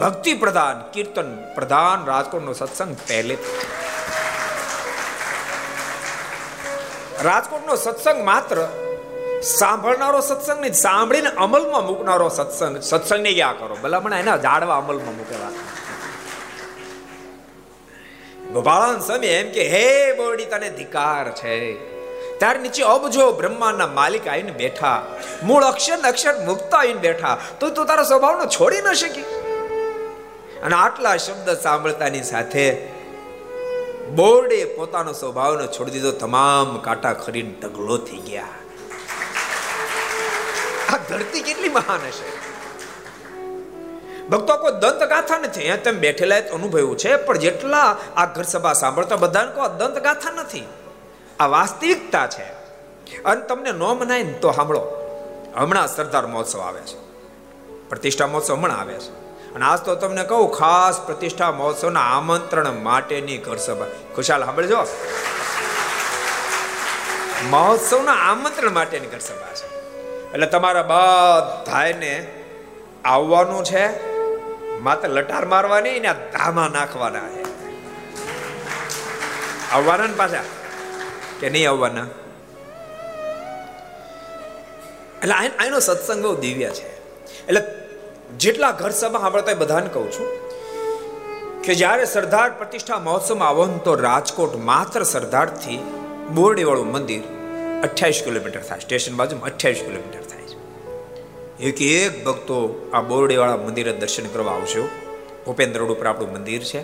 ભક્તિ 0.00 0.34
પ્રધાન 0.34 0.90
કીર્તન 0.90 1.54
પ્રધાન 1.54 2.06
રાજકોટનો 2.06 2.52
સત્સંગ 2.52 2.96
પહેલેથી. 3.08 3.58
રાજકોટનો 7.20 7.76
સત્સંગ 7.76 8.24
માત્ર 8.24 8.68
સાંભળનારો 9.42 10.20
સત્સંગ 10.20 10.60
નહીં, 10.60 10.72
સાંભળીને 10.72 11.28
અમલમાં 11.28 11.86
મૂકનારો 11.86 12.28
સત્સંગ, 12.28 12.82
સત્સંગને 12.82 13.32
ક્યાં 13.32 13.58
કરો. 13.58 13.76
ભલામણ 13.82 14.12
એના 14.12 14.36
જાડવા 14.36 14.76
અમલમાં 14.76 15.16
મૂકેલા. 15.16 15.48
ગોપાળાન 18.52 19.00
સ્વામી 19.00 19.26
એમ 19.26 19.52
કે, 19.52 19.68
હે 19.68 20.12
બોડી, 20.12 20.44
તને 20.44 20.70
ધિકાર 20.70 21.32
છે. 21.32 21.74
ત્યાર 22.38 22.58
નીચે 22.58 22.82
અબજો 22.82 23.32
બ્રહ્માના 23.32 23.86
માલિક 23.86 24.28
આવીને 24.28 24.50
બેઠા. 24.50 25.06
મૂળ 25.42 25.64
અક્ષર 25.64 25.98
અક્ષર 25.98 26.44
મુક્ત 26.44 26.74
આવીને 26.74 27.00
બેઠા. 27.00 27.38
તો 27.60 27.70
તું 27.70 27.86
તારા 27.86 28.02
સ્વભાવનો 28.02 28.46
છોડી 28.46 28.80
ન 28.80 28.92
શકી. 28.92 29.22
અને 30.62 30.74
આટલા 30.74 31.16
શબ્દ 31.16 31.50
સાંભળતાની 31.50 32.22
સાથે 32.22 32.91
બોર્ડે 34.14 34.64
પોતાનો 34.64 35.12
સ્વભાવનો 35.12 35.66
છોડી 35.66 35.90
દીધો, 35.90 36.12
તમામ 36.12 36.78
કાંટા 36.78 37.12
ખરીને 37.12 37.54
ઢગલો 37.62 37.96
થઈ 37.96 38.16
ગયા. 38.16 38.48
આ 40.92 40.96
ધરતી 40.96 41.42
કેટલી 41.42 41.68
મહાન 41.68 42.00
હશે? 42.06 42.42
ભક્તો, 44.28 44.56
કોઈ 44.56 44.72
દંત 44.72 45.08
ગાથા 45.08 45.38
નથી. 45.38 45.60
અહીંયા 45.60 45.76
તમે 45.76 45.98
બેઠેલા 45.98 46.36
અનુભવ્યું 46.36 46.98
છે, 46.98 47.16
પણ 47.16 47.38
જેટલા 47.38 47.96
આ 48.16 48.26
ઘર 48.26 48.42
સભા 48.42 48.72
સાંભળતા 48.72 49.16
બધાને 49.16 49.52
કહો 49.52 49.68
દંત 49.68 49.98
ગાથા 49.98 50.30
નથી. 50.30 50.68
આ 51.40 51.46
વાસ્તવિકતા 51.46 52.26
છે. 52.26 52.62
અને 53.22 53.40
તમને 53.40 53.72
ન 53.72 53.82
મનાય 53.82 54.22
ને 54.22 54.32
તો 54.32 54.52
સાંભળો, 54.52 54.82
હમણાં 55.56 55.88
સરદાર 55.88 56.26
મહોત્સવ 56.26 56.60
આવે 56.60 56.80
છે. 56.80 56.98
પ્રતિષ્ઠા 57.88 58.26
મહોત્સવ 58.26 58.54
હમણાં 58.54 58.80
આવે 58.80 58.94
છે. 58.94 59.21
અને 59.54 59.64
આજ 59.64 59.80
તો 59.80 59.94
તમને 59.94 60.24
કહું, 60.24 60.52
ખાસ 60.52 61.00
પ્રતિષ્ઠા 61.00 61.52
મહોત્સવના 61.52 62.00
આમંત્રણ 62.00 62.72
માટેની 62.72 63.38
ઘર 63.38 63.56
સભા. 63.56 63.86
ખુશાલ, 64.14 64.44
સાંભળજો. 64.44 64.86
મહોત્સવના 67.50 68.12
આમંત્રણ 68.12 68.70
માટેની 68.70 69.06
ઘર 69.06 69.18
છે. 69.54 69.66
એટલે 70.32 70.46
તમારા 70.46 70.82
બધાને 70.82 72.26
આવવાનું 73.04 73.64
છે, 73.64 74.12
માત્ર 74.78 75.08
લટાર 75.08 75.46
મારવાની 75.46 76.00
ને 76.00 76.14
ધામા 76.32 76.68
નાખવાના 76.72 77.28
છે. 77.28 77.42
આવવાના 79.70 80.06
ને 80.06 80.14
પાછા? 80.16 80.42
કે 81.40 81.50
નહીં 81.50 81.70
આવવાના? 81.70 82.06
એટલે 85.22 85.34
આનો 85.34 85.80
સત્સંગ 85.80 86.22
બહુ 86.22 86.36
દિવ્ય 86.36 86.68
છે. 86.68 86.88
એટલે 87.46 87.81
જેટલા 88.38 88.70
ઘર 88.70 88.90
સભા 88.90 89.20
સાંભળતા 89.20 89.54
બધાને 89.54 89.86
કહું 89.92 90.12
છું 90.12 90.26
કે 91.62 91.74
જ્યારે 91.74 92.04
સરદાર 92.04 92.50
પ્રતિષ્ઠા 92.50 92.98
મહોત્સવમાં 92.98 93.48
આવો 93.48 93.66
તો 93.66 93.94
રાજકોટ 93.94 94.56
માત્ર 94.56 95.02
સરદારથી 95.02 95.78
બોરડીવાળું 96.34 96.92
મંદિર 96.92 97.22
અઠ્યાવીસ 97.82 98.22
કિલોમીટર 98.24 98.60
થાય, 98.60 98.80
સ્ટેશન 98.80 99.14
બાજુમાં 99.14 99.44
અઠ્યાવીસ 99.44 99.80
કિલોમીટર 99.80 100.20
થાય 100.20 100.42
છે. 100.42 100.56
એક 101.62 101.82
એક 101.82 102.24
ભક્તો 102.24 102.90
આ 102.94 103.00
બોરડીવાળા 103.00 103.56
મંદિરે 103.56 103.92
દર્શન 103.92 104.26
કરવા 104.26 104.52
આવશો 104.52 104.88
ભૂપેન્દ્ર 105.46 105.82
ઉપર 105.82 106.06
આપણું 106.06 106.32
મંદિર 106.32 106.62
છે. 106.62 106.80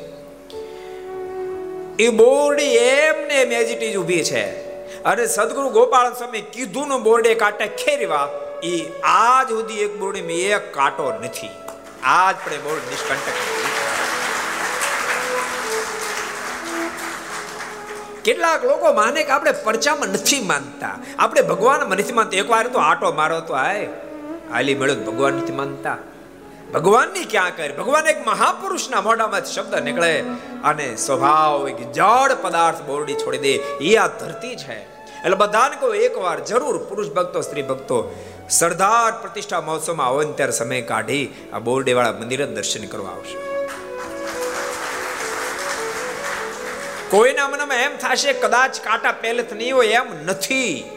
એ 1.99 2.09
બોરડી 2.09 2.77
એમને 2.77 3.35
એમ 3.35 3.53
એજીટીજ 3.53 3.97
ઊભી 3.97 4.25
છે. 4.25 4.69
અને 5.03 5.27
સદગુરુ 5.27 5.69
ગોપાલ 5.69 6.13
સ્વામી 6.13 6.41
કીધું 6.41 6.89
નું 6.89 7.03
બોરડે 7.03 7.35
કાંટે 7.35 7.67
ખેરવા 7.67 8.29
એ 8.63 9.01
આજ 9.05 9.49
સુધી 9.49 9.75
એક 9.75 9.99
બોરડીમાં 9.99 10.33
એક 10.33 10.75
કાંટો 10.75 11.13
નથી. 11.25 11.51
આજ 12.03 12.37
પણ 12.45 12.51
બોર્ડ 12.51 12.91
નિષ્કંટક 12.91 13.33
કેટલાક 18.25 18.65
લોકો 18.65 18.93
માને 18.93 19.23
કે 19.25 19.31
આપણે 19.31 19.53
પરચામાં 19.53 20.09
નથી 20.09 20.41
માનતા. 20.41 20.99
આપણે 21.19 21.43
ભગવાનમાં 21.43 21.99
નથી 21.99 22.13
માનતા. 22.13 22.39
એકવાર 22.39 22.67
તો 22.67 22.79
આટો 22.79 23.13
મારો 23.13 23.41
તો 23.41 23.55
આય. 23.55 23.89
હાલી 24.53 24.75
મળ્યો 24.75 24.97
ભગવાન 24.97 25.35
નથી 25.35 25.53
માનતા. 25.53 25.97
ભગવાનની 26.75 27.25
ક્યાં 27.25 27.57
કરે 27.57 27.69
ભગવાન 27.69 28.07
એક 28.07 28.27
મહાપુરુષના 28.27 29.01
મોઢામાંથી 29.01 29.53
શબ્દ 29.53 29.75
નીકળે 29.75 30.21
અને 30.65 30.97
સ્વભાવ 30.97 31.69
એક 31.69 31.93
જડ 31.93 32.33
પદાર્થ 32.43 32.83
બોરડી 32.83 33.15
છોડી 33.15 33.39
દે. 33.39 33.53
એ 33.57 33.97
આ 33.97 34.07
ધરતી 34.07 34.57
છે. 34.57 34.99
એટલે 35.19 35.37
બધાને 35.37 35.77
કહું 35.77 35.95
એકવાર 35.95 36.41
જરૂર 36.41 36.79
પુરુષ 36.79 37.07
ભક્તો, 37.07 37.41
સ્ત્રી 37.41 37.63
ભક્તો 37.63 38.15
સરદાર 38.51 39.21
પ્રતિષ્ઠા 39.21 39.61
મહોત્સવમાં 39.61 40.07
આવો 40.07 40.23
ને 40.23 40.33
ત્યારે 40.33 40.53
સમય 40.53 40.81
કાઢી 40.81 41.51
આ 41.53 41.59
બોરડીવાળા 41.59 42.13
મંદિરે 42.13 42.47
દર્શન 42.47 42.87
કરવા 42.87 43.11
આવશે. 43.11 43.39
કોઈના 47.11 47.49
મનમાં 47.49 47.77
એમ 47.77 47.97
થશે, 47.97 48.33
કદાચ 48.33 48.81
કાંટા 48.81 49.13
પહેલેથી 49.13 49.55
નહીં 49.55 49.75
હોય, 49.75 49.87
એમ 49.87 50.27
નથી. 50.27 50.91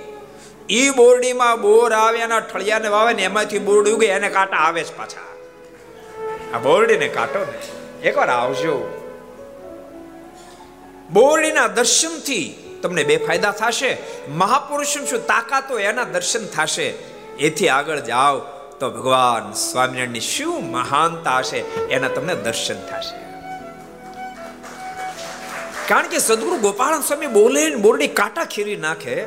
ઈ 0.70 0.90
બોરડીમાં 0.90 1.62
બોર 1.62 1.94
આવે, 1.94 2.20
એના 2.20 2.40
ઠળિયાને 2.40 2.88
વાવે 2.88 3.14
ને 3.14 3.24
એમાંથી 3.24 3.60
બોરડી 3.60 3.92
ઉગે, 3.92 4.06
એને 4.06 4.30
કાંટા 4.30 4.58
આવે 4.58 4.84
જ 4.84 4.88
પાછા. 4.98 5.22
આ 6.56 6.60
બોરડીને 6.60 7.08
કાંટો 7.08 7.40
ને 7.40 8.08
એકવાર 8.08 8.30
આવજો. 8.30 8.98
બોરડીના 11.12 11.68
દર્શનથી 11.68 12.80
તમને 12.82 13.04
બે 13.04 13.18
ફાયદા 13.18 13.52
થશે. 13.52 13.98
મહાપુરુષનું 14.30 15.08
શું 15.08 15.28
તાકાતો 15.28 15.80
એના 15.80 16.04
દર્શન 16.04 16.48
થશે. 16.48 17.11
એથી 17.40 17.70
આગળ 17.70 18.00
જાઓ 18.00 18.40
તો 18.80 18.90
ભગવાન 18.90 19.54
સ્વામિનારાયણની 19.54 20.20
શું 20.20 20.72
મહાનતા 20.72 21.38
હશે 21.38 21.58
એના 21.90 22.08
તમને 22.08 22.36
દર્શન 22.36 22.74
થશે. 22.74 23.22
કારણ 25.88 26.08
કે 26.08 26.18
સદગુરુ 26.18 26.58
ગોપાળન 26.58 27.02
સ્વામી 27.02 27.28
બોલે 27.28 27.76
બોરડી 27.76 28.08
કાંટા 28.08 28.44
ખીરી 28.44 28.76
નાખે 28.76 29.22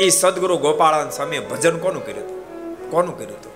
એ 0.00 0.08
સદગુરુ 0.08 0.56
ગોપાળન 0.56 1.10
સ્વામી 1.10 1.38
ભજન 1.38 1.78
કોનું 1.78 2.06
કર્યું 2.06 2.24
હતું? 2.24 2.90
કોનું 2.90 3.18
કર્યું 3.18 3.38
હતું? 3.38 3.52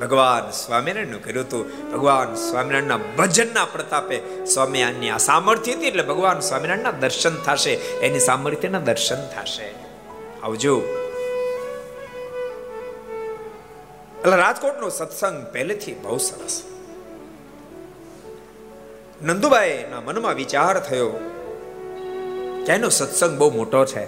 ભગવાન 0.00 0.50
સ્વામિનારાયણનું 0.50 1.24
કર્યું 1.24 1.44
હતું. 1.44 1.92
ભગવાન 1.92 2.34
સ્વામિનારાયણના 2.34 2.96
ભજનના 2.96 3.64
પ્રતાપે 3.64 4.44
સ્વામિનારાયણની 4.44 5.10
આ 5.10 5.16
સામર્થ્ય 5.16 5.72
હતી 5.72 5.86
એટલે 5.86 6.02
ભગવાન 6.02 6.40
સ્વામિનારાયણના 6.40 6.90
દર્શન 6.90 7.36
થશે. 7.36 7.70
એની 7.72 8.18
સામર્થ્યના 8.18 8.78
દર્શન 8.78 9.16
થશે. 9.16 9.74
આવજો. 10.42 10.82
એટલે 14.18 14.36
રાજકોટનો 14.36 14.88
સત્સંગ 14.88 15.52
પહેલેથી 15.52 15.94
બહુ 15.94 16.18
સરસ. 16.18 16.62
નંદુબાઈના 19.22 20.00
મનમાં 20.00 20.34
વિચાર 20.34 20.80
થયો 20.80 21.08
કે 22.66 22.72
એનો 22.72 22.88
સત્સંગ 22.88 23.38
બહુ 23.38 23.50
મોટો 23.50 23.84
છે. 23.84 24.04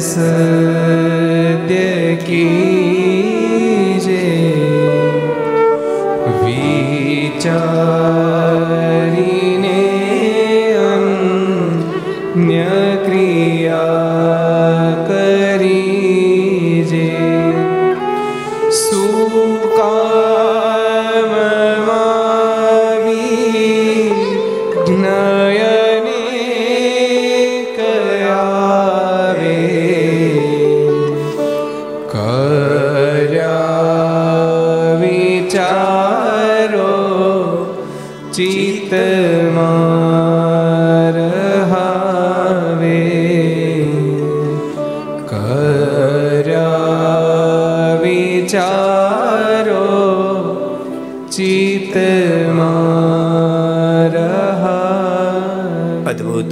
કારજ 0.01 0.09
સદ્ય 0.09 1.91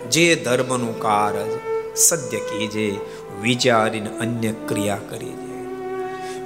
જે 0.09 0.37
ધર્મનું 0.37 1.01
કારજ 1.01 1.59
સત્ય 1.97 2.39
કીજે, 2.39 3.01
વિચારીને 3.43 4.19
અન્ય 4.19 4.53
ક્રિયા 4.69 4.99
કરી 5.11 5.37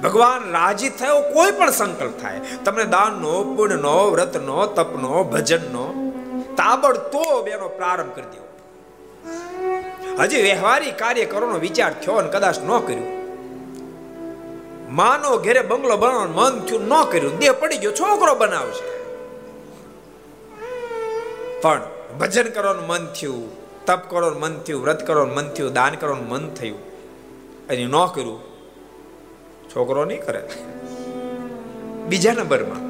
ભગવાન 0.03 0.51
રાજી 0.51 0.89
થયો 0.89 1.21
કોઈ 1.33 1.51
પણ 1.51 1.71
સંકલ્પ 1.71 2.21
થાય. 2.21 2.41
તમને 2.65 2.83
દાનનો, 2.83 3.53
પુણ્યનો, 3.57 4.09
વ્રતનો, 4.11 4.65
તપનો, 4.65 5.23
ભજનનો 5.23 6.11
તાબડતોબ 6.57 7.47
એનો 7.47 7.67
પ્રારંભ 7.67 8.15
કરી 8.15 8.23
દેવો. 8.23 8.45
હજી 10.19 10.41
વ્યવહારી 10.41 10.91
કાર્ય 10.91 11.25
કરવાનો 11.25 11.59
વિચાર 11.59 11.93
થયો 11.93 12.21
ને 12.21 12.29
કદાચ 12.29 12.59
ન 12.59 12.79
કર્યું. 12.79 13.15
માનો 14.95 15.37
ઘેરે 15.37 15.61
બંગલો 15.61 15.97
બનાવવાનું 15.97 16.35
મન 16.35 16.59
થયું 16.59 16.87
ન 16.87 17.03
કર્યું. 17.03 17.37
દેહ 17.37 17.51
પડી 17.51 17.77
ગયો, 17.77 17.91
છોકરો 17.91 18.35
બનાવશે. 18.35 18.94
પણ 21.65 21.81
ભજન 22.19 22.49
કરવાનું 22.49 22.87
મન 22.87 23.05
થયું, 23.05 23.39
તપ 23.85 24.01
કરવાનું 24.09 24.39
મન 24.39 24.59
થયું, 24.59 24.81
વ્રત 24.81 25.07
કરવાનું 25.07 25.35
મન 25.35 25.49
થયું, 25.49 25.73
દાન 25.73 25.95
કરવાનું 25.95 26.27
મન 26.29 26.49
થયું. 26.53 26.77
અને 27.67 27.85
ન 27.85 28.05
કર્યું, 28.05 28.39
છોકરો 29.69 30.05
નહીં 30.05 30.21
કરે. 30.25 30.41
બીજા 32.07 32.33
નંબરમાં, 32.33 32.81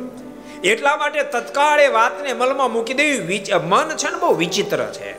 એટલા 0.61 0.97
માટે 0.97 1.23
તત્કાળ 1.23 1.79
એ 1.79 1.87
વાતને 1.87 2.31
અમલમાં 2.31 2.73
મૂકી 2.73 2.93
દેવી 2.93 3.43
મન 3.63 3.95
છે 3.97 4.09
ને 4.11 4.19
બહુ 4.19 4.33
વિચિત્ર 4.33 4.85
છે. 4.85 5.11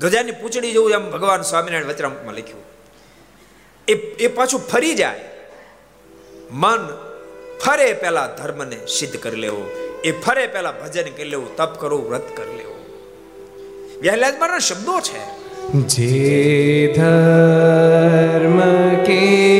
ધ્વજાની 0.00 0.32
પૂંછડી 0.32 0.70
જેવું 0.70 0.90
એમ 0.90 1.10
ભગવાન 1.10 1.42
સ્વામિનારાયણ 1.42 1.86
વચરામમાં 1.86 2.34
લખ્યું. 2.34 2.64
એ 3.88 3.94
એ 3.94 4.28
પાછું 4.28 4.60
ફરી 4.60 4.94
જાય. 4.94 5.20
મન 6.50 6.88
ફરે 7.64 7.92
પહેલા 7.92 8.26
ધર્મને 8.26 8.86
સિદ્ધ 8.86 9.16
કરી 9.16 9.36
લેવો. 9.36 9.89
એ 10.04 10.12
ફરે 10.12 10.46
પહેલા 10.46 10.72
ભજન 10.72 11.02
કરી 11.02 11.24
લેવું, 11.24 11.56
તપ 11.56 11.80
કરવું, 11.80 12.08
વ્રત 12.08 12.36
કરી 12.36 12.56
લેવું. 12.56 12.76
વ્યાલાજમાના 14.00 14.58
શબ્દો 14.58 15.00
છે. 15.00 15.40
જે 15.78 16.94
ધર્મ 16.96 18.60
કેરો 19.04 19.59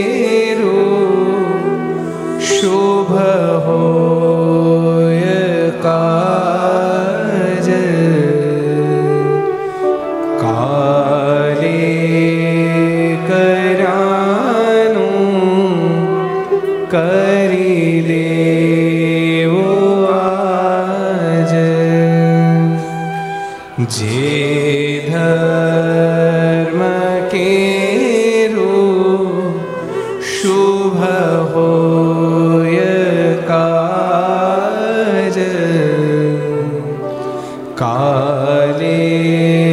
રે 38.78 39.69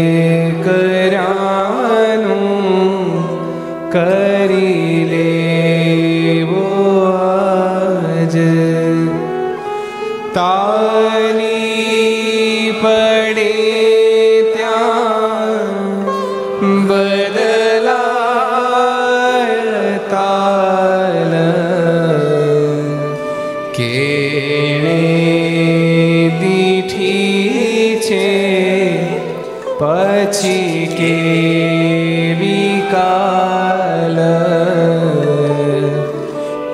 પછી 30.27 30.87
કેવી 30.97 32.81
કાલ 32.91 34.17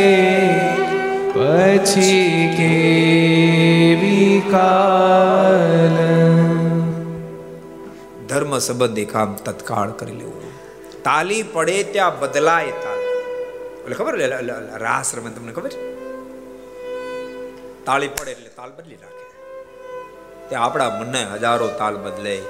પછી 1.34 2.54
કેવી 2.58 4.40
કાલ 4.52 5.98
ધર્મ 8.28 8.58
સંબંધી 8.60 9.06
કામ 9.06 9.36
તત્કાળ 9.36 9.92
કરી 9.92 10.18
લેવું. 10.18 10.52
તાલી 11.04 11.44
પડે 11.44 11.78
ત્યાં 11.84 12.20
બદલાય 12.20 12.72
તાલી. 12.84 13.16
એટલે 13.84 13.96
ખબર 13.96 14.16
રાસ 14.78 15.16
રમે 15.16 15.30
તમને 15.30 15.52
ખબર? 15.52 15.70
છે? 15.70 15.92
તાળી 17.86 18.08
પડે 18.08 18.32
એટલે 18.32 18.51
તાલ 18.62 18.72
બદલી 18.72 18.96
નાખે 18.96 19.26
તે 20.50 20.56
આપણા 20.56 20.90
મનને 20.90 21.24
હજારો 21.24 21.68
તાલ 21.68 21.96
બદલે, 21.96 22.42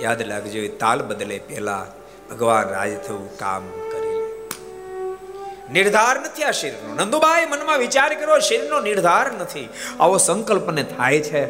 યાદ 0.00 0.22
રાખજો 0.22 0.58
એ 0.58 0.68
તાલ 0.68 1.02
બદલે 1.02 1.38
પહેલા 1.38 1.86
ભગવાન 2.30 2.68
રાજ 2.68 2.96
થવું 3.06 3.38
કામ 3.38 3.68
કરી 3.68 4.14
લે. 4.14 5.72
નિર્ધાર 5.72 6.20
નથી 6.20 6.42
આ 6.42 6.50
શરીરનો. 6.50 6.94
નંદુબાઈ 6.94 7.46
મનમાં 7.46 7.78
વિચાર 7.78 8.14
કર્યો, 8.14 8.38
શરીરનો 8.38 8.80
નિર્ધાર 8.80 9.32
નથી. 9.32 9.68
આવો 10.00 10.16
સંકલ્પને 10.16 10.82
થાય 10.82 11.20
છે 11.20 11.44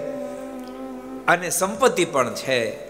અને 1.27 1.51
સંપત્તિ 1.51 2.05
પણ 2.05 2.35
છે. 2.35 2.87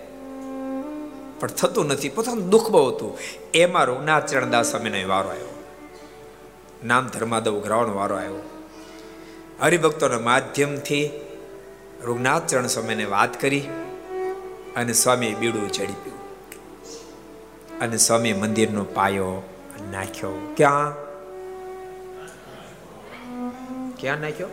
પણ 1.41 1.49
થતું 1.49 1.87
નથી. 1.87 2.09
પોતાનું 2.09 2.51
દુઃખ 2.51 2.71
બહુ 2.71 2.97
હતું. 2.97 3.19
એમાં 3.55 3.85
રોગનાથ 3.85 4.27
ચરણદાસ 4.27 4.67
સ્વામીનો 4.67 5.09
વારો 5.09 5.29
આવ્યો. 5.29 5.65
નામ 6.85 7.07
ધર્માદવ 7.07 7.61
ગ્રહણ 7.61 7.87
વારો 7.87 8.17
આવ્યો. 8.17 8.54
હરિભક્તોના 9.63 10.19
માધ્યમથી 10.19 11.11
રૂગનાથ 12.05 12.47
ચરણ 12.47 12.67
સ્વામીને 12.67 13.05
વાત 13.05 13.41
કરી 13.41 13.69
અને 14.77 14.93
સ્વામીએ 14.93 15.35
બીડું 15.35 15.69
ચડી 15.73 15.99
પીવું 16.05 17.79
અને 17.79 17.97
સ્વામી 17.97 18.33
મંદિરનો 18.33 18.85
પાયો 18.85 19.43
નાખ્યો. 19.91 20.55
ક્યાં? 20.57 20.93
ક્યાં 24.01 24.19
નાખ્યો? 24.19 24.49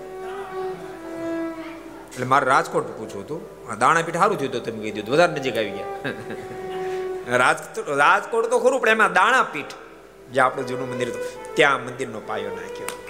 એટલે 2.11 2.25
મારે 2.25 2.45
રાજકોટ 2.45 2.87
પૂછવું 2.97 3.23
હતું. 3.23 3.41
દાણાપીઠ 3.79 4.17
સારું 4.17 4.37
થયું 4.39 4.51
હતું 4.51 4.63
તમે 4.63 4.79
કહી 4.79 4.91
દીધું 4.91 5.13
વધારે 5.15 5.33
નજીક 5.33 5.57
આવી 5.57 5.71
ગયા. 5.71 7.37
રાજ 7.37 7.57
રાજકોટ 7.97 8.49
તો 8.49 8.59
ખરું, 8.59 8.81
પણ 8.81 8.89
એમાં 8.89 9.13
દાણાપીઠ 9.13 9.73
જે 10.33 10.39
આપણું 10.41 10.67
જૂનું 10.67 10.89
મંદિર 10.89 11.07
હતું, 11.07 11.55
ત્યાં 11.55 11.85
મંદિરનો 11.85 12.21
પાયો 12.27 12.49
નાખ્યો. 12.49 13.00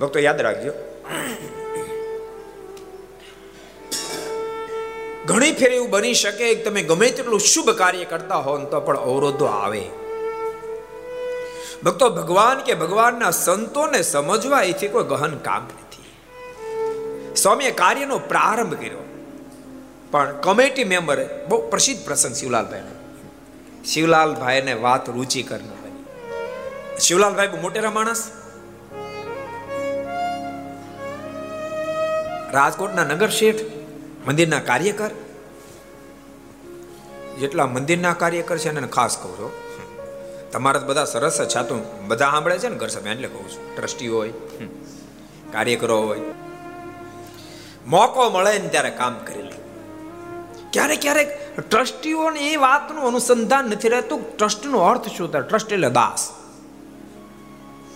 ભક્તો 0.00 0.18
યાદ 0.18 0.40
રાખજો. 0.40 0.72
ઘણી 5.24 5.52
ફેર 5.52 5.72
એવું 5.72 5.90
બની 5.90 6.14
શકે 6.14 6.54
તમે 6.54 6.82
ગમે 6.82 7.10
તેટલું 7.10 7.40
શુભ 7.40 7.70
કાર્ય 7.70 8.04
કરતા 8.04 8.36
હો 8.36 8.58
તો 8.58 8.80
પણ 8.80 8.96
અવરોધો 8.96 9.44
આવે. 9.44 9.82
ભક્તો, 11.84 12.10
ભગવાન 12.10 12.58
કે 12.58 12.74
ભગવાનના 12.74 13.30
સંતોને 13.30 14.02
સમજવા 14.02 14.62
એથી 14.62 14.88
કોઈ 14.88 15.04
ગહન 15.04 15.36
કામ 15.36 15.62
નથી. 15.62 16.04
સ્વામીએ 17.34 17.70
કાર્યનો 17.70 18.18
પ્રારંભ 18.18 18.74
કર્યો. 18.74 19.04
પણ 20.10 20.40
કમિટી 20.40 20.84
મેમ્બરે 20.84 21.28
બહુ 21.48 21.70
પ્રસિદ્ધ 21.70 22.04
પ્રસંગ 22.04 22.34
શિવલાલભાઈનો. 22.34 23.22
શિવલાલભાઈને 23.84 24.74
વાત 24.74 25.10
રુચિકર 25.10 25.56
ન 25.56 25.70
બની. 25.82 26.04
શિવલાલભાઈ 27.00 27.48
મોટેરા 27.62 27.90
માણસ. 27.90 28.30
રાજકોટના 32.52 33.04
નગર 33.04 33.28
શેઠ, 33.28 33.56
મંદિરના 34.26 34.60
કાર્યકર. 34.60 35.10
જેટલા 37.38 37.66
મંદિરના 37.66 38.12
કાર્યકર 38.12 38.58
છે 38.58 38.68
એને 38.68 38.86
ખાસ 38.86 39.18
કહું 39.18 39.38
છું. 39.38 39.52
તમારા 40.50 40.80
બધા 40.80 41.04
સરસ 41.04 41.40
જ 41.40 41.48
છે. 41.48 41.58
આ 41.58 41.62
બધા 42.06 42.30
સાંભળે 42.30 42.58
છે 42.58 42.68
ને 42.68 42.76
ઘર 42.76 42.88
સભા 42.88 43.10
એટલે 43.10 43.28
કહું 43.28 43.50
છું. 43.50 43.76
ટ્રસ્ટી 43.76 44.08
હોય 44.08 44.32
કાર્યકરો 45.52 46.02
હોય. 46.02 46.20
મોકો 47.86 48.30
મળે 48.30 48.58
ને 48.58 48.68
ત્યારે 48.68 48.90
કામ 48.90 49.18
કરી 49.24 49.42
લે. 49.42 49.56
ક્યારેક 50.72 51.00
ક્યારેક 51.00 51.58
ટ્રસ્ટીઓને 51.70 52.52
એ 52.52 52.56
વાતનું 52.56 53.04
અનુસંધાન 53.04 53.64
નથી 53.64 53.88
રહેતું. 53.88 54.36
ટ્રસ્ટનો 54.36 54.78
અર્થ 54.78 55.08
શું 55.08 55.32
થાય? 55.32 55.42
ટ્રસ્ટ 55.42 55.72
એટલે 55.72 55.90
દાસ. 55.90 56.30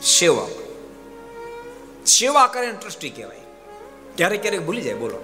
સેવા 0.05 0.47
સેવા 2.07 2.47
કરે 2.47 2.73
ટ્રસ્ટી 2.73 3.11
કહેવાય. 3.11 3.42
ક્યારેક 4.17 4.43
ક્યારેક 4.43 4.67
ભૂલી 4.67 4.83
જાય, 4.83 4.95
બોલો. 4.95 5.19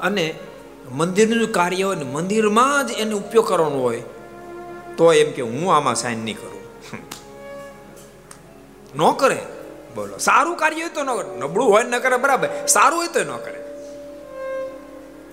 અને 0.00 0.34
મંદિરનું 0.92 1.52
કાર્ય 1.52 1.82
હોય 1.82 1.96
ને 1.96 2.04
મંદિરમાં 2.04 2.86
જ 2.86 2.90
એને 2.92 3.14
ઉપયોગ 3.14 3.48
કરવાનો 3.48 3.78
હોય, 3.78 4.02
તો 4.96 5.12
એમ 5.12 5.32
કે 5.32 5.42
હું 5.42 5.76
આમાં 5.76 5.94
સાઈન 5.94 6.18
નહીં 6.18 6.36
કરું. 6.36 6.62
ન 8.96 9.12
કરે, 9.12 9.38
બોલો. 9.94 10.18
સારું 10.18 10.56
કાર્ય 10.56 10.80
હોય 10.80 10.88
તો 10.88 11.02
ન 11.02 11.16
કરે. 11.16 11.40
નબળું 11.40 11.70
હોય 11.70 11.84
ન 11.84 11.98
કરે, 11.98 12.16
બરાબર. 12.16 12.48
સારું 12.66 12.98
હોય 12.98 13.08
તો 13.08 13.20
ન 13.20 13.36
કરે. 13.36 13.60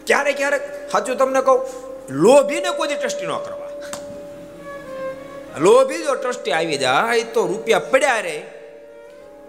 ક્યારેક 0.08 0.38
ક્યારેક 0.38 0.90
સાચું 0.92 1.18
તમને 1.18 1.42
કહું, 1.42 1.66
લોભીને 2.10 2.72
કોઈ 2.78 2.88
ટ્રસ્ટી 2.88 3.26
ન 3.26 3.30
કરવા. 3.30 3.70
લોભી 5.60 5.98
જો 5.98 6.16
ટ્રસ્ટી 6.16 6.52
આવી 6.52 6.78
જાય, 6.78 7.24
તો 7.24 7.48
રૂપિયા 7.48 7.80
પડ્યા 7.80 8.20
રે. 8.20 8.55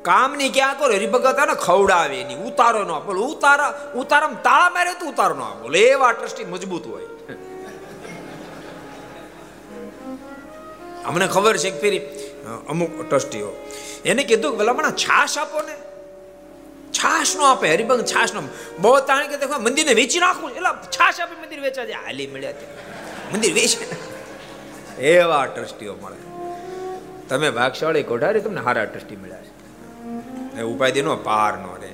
કામની 0.09 0.51
ક્યાં 0.57 0.79
કરો? 0.79 0.95
હરિભગત 0.95 1.39
ને 1.49 1.55
ખવડાવે 1.67 2.19
નહીં. 2.25 2.39
ઉતારો 2.49 2.83
ન 2.85 2.93
બોલો 3.07 3.23
ઉતારા, 3.33 3.71
ઉતારામાં 3.95 4.43
તાળા 4.43 4.71
મારે 4.71 4.93
તો 5.01 5.07
ઉતારો 5.07 5.35
ન 5.35 5.45
બોલે 5.63 5.81
એવા 5.95 6.13
ટ્રસ્ટી 6.13 6.45
મજબૂત 6.45 6.87
હોય. 6.87 7.07
અમને 11.05 11.27
ખબર 11.27 11.57
છે 11.57 11.71
કે 11.71 11.81
ફેરી 11.81 12.01
અમુક 12.69 12.95
ટ્રસ્ટીઓ 13.11 13.51
એને 14.05 14.23
કીધું 14.25 14.53
કે 14.53 14.59
ભલામણા 14.59 14.91
છાશ 15.05 15.39
આપો 15.39 15.59
ને. 15.63 15.75
છાશ 16.99 17.37
નો 17.37 17.45
આપે. 17.45 17.67
હરિભંગ 17.75 18.05
છાશ 18.05 18.33
નો 18.35 18.41
બહુ 18.79 18.93
તાણે 19.01 19.27
કે 19.29 19.37
દેખો, 19.37 19.59
મંદિરને 19.59 19.95
વેચી 19.95 20.19
નાખું 20.19 20.51
એટલે 20.51 20.73
છાશ 20.91 21.21
આપી 21.21 21.41
મંદિર 21.43 21.61
વેચા 21.61 21.85
જાય. 21.85 22.07
હાલી 22.07 22.27
મળ્યા 22.27 22.53
ત્યાં. 22.53 23.35
મંદિર 23.35 23.53
વેચે. 23.55 23.85
એવા 25.03 25.45
ટ્રસ્ટીઓ 25.47 25.95
મળે. 26.03 26.21
તમે 27.29 27.51
ભાગશાળી 27.51 28.03
કોઠારી 28.03 28.41
તમને 28.41 28.61
હારા 28.61 28.85
ટ્રસ્ટી 28.85 29.17
મળ્યા 29.17 29.43
છે. 29.43 29.56
એ 30.59 30.63
ઉપાધિ 30.63 31.03
પાર 31.03 31.59
નો 31.59 31.77
રે. 31.83 31.93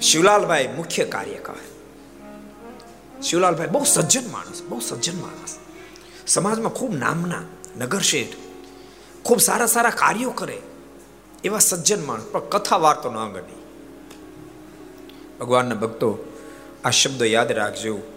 શિવલાલભાઈ 0.00 0.68
મુખ્ય 0.76 1.04
કાર્યકર. 1.04 1.54
શિવલાલભાઈ 3.22 3.66
બહુ 3.66 3.84
સજ્જન 3.84 4.30
માણસ, 4.32 4.62
બહુ 4.62 4.80
સજ્જન 4.80 5.20
માણસ. 5.20 5.58
સમાજમાં 6.26 6.72
ખૂબ 6.72 6.94
નામના 6.94 7.42
નગર 7.78 8.00
શેઠ, 8.00 8.36
ખૂબ 9.24 9.40
સારા 9.40 9.66
સારા 9.66 9.90
કાર્યો 9.90 10.30
કરે 10.30 10.58
એવા 11.44 11.58
સજ્જન 11.58 12.04
માણસ, 12.04 12.24
પણ 12.24 12.40
કથા 12.40 12.76
વાર્તો 12.76 13.10
ન 13.10 13.32
ગણી 13.32 13.62
ભગવાનના 15.40 15.74
ભક્તો 15.74 16.32
આ 16.84 16.90
શબ્દ 16.90 17.22
યાદ 17.22 17.52
રાખજો. 17.52 18.13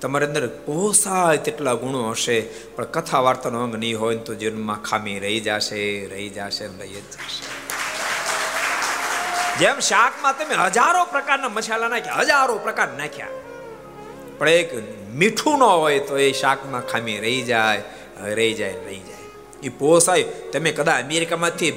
તમારી 0.00 0.26
અંદર 0.26 0.46
પોસાય 0.48 1.36
તેટલા 1.36 1.74
ગુણો 1.74 2.10
હશે. 2.10 2.38
પણ 2.76 2.84
કથા 2.84 3.20
વાર્તાનો 3.20 3.62
અંગ 3.62 3.74
નહીં 3.74 4.00
હોય 4.00 4.14
ને 4.16 4.22
તો 4.22 4.34
જીવનમાં 4.34 4.82
ખામી 4.82 5.18
રહી 5.18 5.40
જશે 5.40 5.82
રહી 6.06 6.28
જશે 6.28 6.68
ને 6.68 6.76
રહી 6.80 6.92
જ 6.94 7.06
જશે. 7.14 7.42
જેમ 9.58 9.78
શાકમાં 9.78 10.38
તમે 10.38 10.54
હજારો 10.54 11.04
પ્રકારના 11.04 11.48
મસાલા 11.48 11.88
નાખ્યા, 11.88 12.20
હજારો 12.20 12.54
પ્રકાર 12.58 12.88
નાખ્યા. 12.88 13.28
પણ 14.38 14.48
એક 14.48 14.70
મીઠું 15.14 15.58
ન 15.58 15.62
હોય 15.62 15.98
તો 15.98 16.18
એ 16.18 16.32
શાકમાં 16.32 16.86
ખામી 16.86 17.18
રહી 17.18 17.42
જાય 17.42 17.82
રહી 18.38 18.54
જાય 18.54 18.72
રહી 18.86 19.02
જાય. 19.08 19.26
એ 19.62 19.68
પોસાય. 19.68 20.22
તમે 20.52 20.72
કદાચ 20.72 21.04
અમેરિકામાંથી 21.04 21.72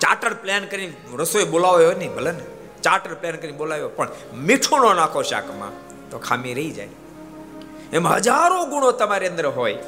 ચાર્ટર 0.00 0.34
પ્લાન 0.34 0.64
કરીને 0.64 0.94
રસોઈ 1.18 1.44
બોલાવ્યો 1.44 1.88
હોય 1.88 1.98
નહીં 1.98 2.14
ભલે 2.14 2.32
ને, 2.32 2.44
ચાર્ટર 2.82 3.14
પ્લાન 3.14 3.36
કરીને 3.36 3.58
બોલાવ્યો 3.58 3.88
પણ 3.88 4.08
મીઠું 4.34 4.80
ન 4.80 4.96
નાખો 4.96 5.22
શાકમાં 5.22 5.72
તો 6.10 6.18
ખામી 6.18 6.54
રહી 6.54 6.70
જાય. 6.70 6.88
એમ 7.92 8.08
હજારો 8.08 8.66
ગુણો 8.66 8.90
તમારી 8.90 9.26
અંદર 9.26 9.46
હોય. 9.46 9.78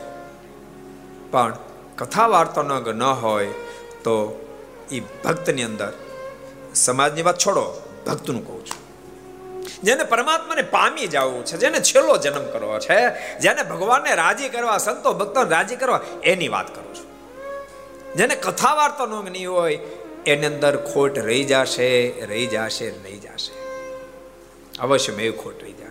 પણ 1.30 1.56
કથા 1.96 2.26
વાર્તા 2.26 2.62
ન 2.92 3.02
હોય, 3.02 3.46
તો 4.04 4.46
એ 4.90 5.00
ભક્તની 5.00 5.62
અંદર, 5.62 5.92
સમાજની 6.74 7.22
વાત 7.22 7.38
છોડો, 7.38 7.82
ભક્તનું 8.06 8.46
કહું 8.46 8.66
છું. 8.66 8.82
જેને 9.82 10.04
પરમાત્માને 10.04 10.62
પામી 10.62 11.06
જવું 11.06 11.44
છે, 11.44 11.56
જેને 11.56 11.80
છેલ્લો 11.80 12.16
જન્મ 12.16 12.50
કરવો 12.50 12.78
છે, 12.78 13.08
જેને 13.38 13.62
ભગવાનને 13.62 14.14
રાજી 14.14 14.48
કરવા, 14.48 14.78
સંતો 14.78 15.12
ભક્તોને 15.12 15.50
રાજી 15.50 15.76
કરવા, 15.76 16.00
એની 16.22 16.48
વાત 16.48 16.74
કરું 16.74 16.94
છું. 16.94 17.06
જેને 18.14 18.34
કથા 18.34 18.74
વાર્તા 18.74 19.06
નો 19.06 19.22
નહીં 19.22 19.50
હોય, 19.50 19.76
એની 20.26 20.46
અંદર 20.46 20.76
ખોટ 20.76 21.18
રહી 21.18 21.44
જશે 21.44 22.20
રહી 22.26 22.46
જશે 22.46 22.90
રહી 22.90 23.18
જશે. 23.18 23.62
અવશ્ય 24.78 25.12
મેં 25.12 25.36
ખોટ 25.36 25.62
રહી 25.62 25.72
જશે 25.72 25.81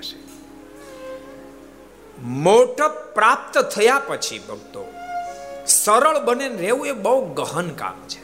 મોટપ 2.22 2.94
પ્રાપ્ત 3.14 3.58
થયા 3.58 4.02
પછી 4.08 4.40
ભક્તો, 4.40 4.84
સરળ 5.68 6.18
બને 6.26 6.48
રહેવું 6.48 6.88
એ 6.88 6.92
બહુ 6.92 7.34
ગહન 7.34 7.70
કામ 7.70 8.00
છે. 8.08 8.24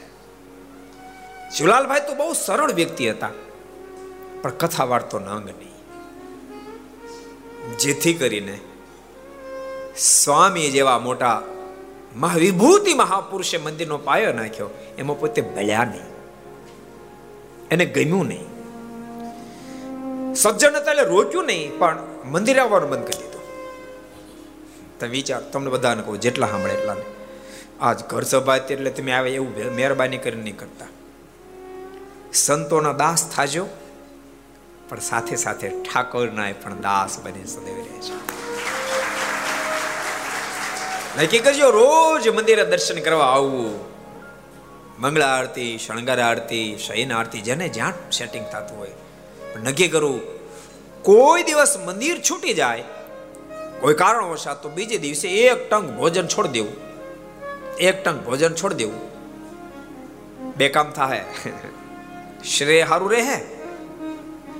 શિવલાલભાઈ 1.56 2.00
તો 2.00 2.14
બહુ 2.14 2.32
સરળ 2.32 2.72
વ્યક્તિ 2.72 3.10
હતા, 3.10 3.34
પણ 4.42 4.50
કથા 4.50 4.84
વાર્તો 4.84 5.18
નંગ 5.18 5.44
નહીં 5.44 5.76
જેથી 7.78 8.14
કરીને 8.14 8.56
સ્વામી 9.98 10.70
જેવા 10.70 10.98
મોટા 10.98 11.42
મહાવિભૂતિ 12.16 12.94
મહાપુરુષે 12.94 13.58
મંદિરનો 13.58 13.98
પાયો 13.98 14.32
નાખ્યો, 14.32 14.70
એમાં 14.98 15.20
પોતે 15.20 15.40
ભળ્યા 15.40 15.84
નહીં. 15.84 16.08
એને 17.70 17.86
ગમ્યું 17.86 18.26
નહીં. 18.26 18.48
સજ્જન 20.34 20.76
એટલે 20.76 21.04
રોક્યું 21.04 21.46
નહીં, 21.46 21.78
પણ 21.78 21.98
મંદિર 22.24 22.60
આવવાનું 22.60 22.90
બંધ 22.90 23.06
કરી 23.06 23.27
તમે 25.00 25.10
વિચાર, 25.10 25.42
તમને 25.42 25.70
બધાને 25.70 26.02
કહું, 26.02 26.20
જેટલા 26.20 26.46
સાંભળે 26.46 26.72
એટલા 26.72 26.96
આજ 27.80 27.98
ઘર 28.02 28.22
સભા 28.22 28.56
એટલે 28.56 28.90
તમે 28.90 29.12
આવે 29.12 29.30
એવું 29.34 29.74
મહેરબાની 29.74 30.18
કરીને 30.18 30.42
નહીં 30.42 30.56
કરતા. 30.56 30.86
સંતોના 32.34 32.92
દાસ 32.92 33.28
થાજો, 33.36 33.64
પણ 34.88 35.00
સાથે 35.00 35.36
સાથે 35.36 35.68
ઠાકોરના 35.68 36.52
પણ 36.52 36.80
દાસ 36.80 37.18
બની 37.18 37.46
સદૈવ 37.46 37.76
રહે 37.76 38.00
છે. 38.00 38.16
નક્કી 41.22 41.38
કરજો, 41.38 41.70
રોજ 41.70 42.28
મંદિરે 42.28 42.64
દર્શન 42.64 43.00
કરવા 43.00 43.24
આવવું 43.24 43.98
મંગળા 44.98 45.26
આરતી, 45.26 45.78
શણગાર 45.78 46.20
આરતી, 46.20 46.78
શયન 46.78 47.12
આરતી, 47.12 47.40
જેને 47.40 47.68
જ્યાં 47.68 47.94
સેટિંગ 48.10 48.46
થતું 48.46 48.78
હોય. 48.78 48.94
નક્કી 49.62 49.88
કરવું 49.88 50.20
કોઈ 51.02 51.42
દિવસ 51.42 51.78
મંદિર 51.86 52.16
છૂટી 52.30 52.54
જાય 52.54 52.84
કોઈ 53.80 53.94
કારણવશાત 53.94 54.62
તો 54.62 54.68
બીજે 54.68 54.98
દિવસે 54.98 55.28
એક 55.28 55.70
ટંગ 55.70 55.96
ભોજન 55.96 56.26
છોડી 56.26 56.48
દેવું. 56.48 56.76
એક 57.76 58.04
ટંક 58.04 58.24
ભોજન 58.24 58.54
છોડી 58.54 58.74
દેવું. 58.74 59.08
બે 60.56 60.68
કામ 60.68 60.90
થાય. 60.90 61.24
શ્રેય 62.44 62.86
સારું 62.86 63.10
રહે 63.10 63.36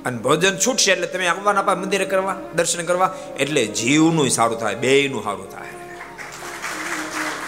અને 0.05 0.17
ભોજન 0.17 0.57
છૂટશે 0.57 0.91
એટલે 0.91 1.07
તમે 1.07 1.27
આવવાના 1.27 1.61
પા 1.61 1.75
મંદિરે 1.75 2.05
કરવા, 2.05 2.35
દર્શન 2.55 2.85
કરવા, 2.85 3.15
એટલે 3.39 3.65
જીવનું 3.65 4.29
સારું 4.29 4.59
થાય, 4.59 4.75
બેયનું 4.75 5.23
સારું 5.23 5.49
થાય. 5.49 5.67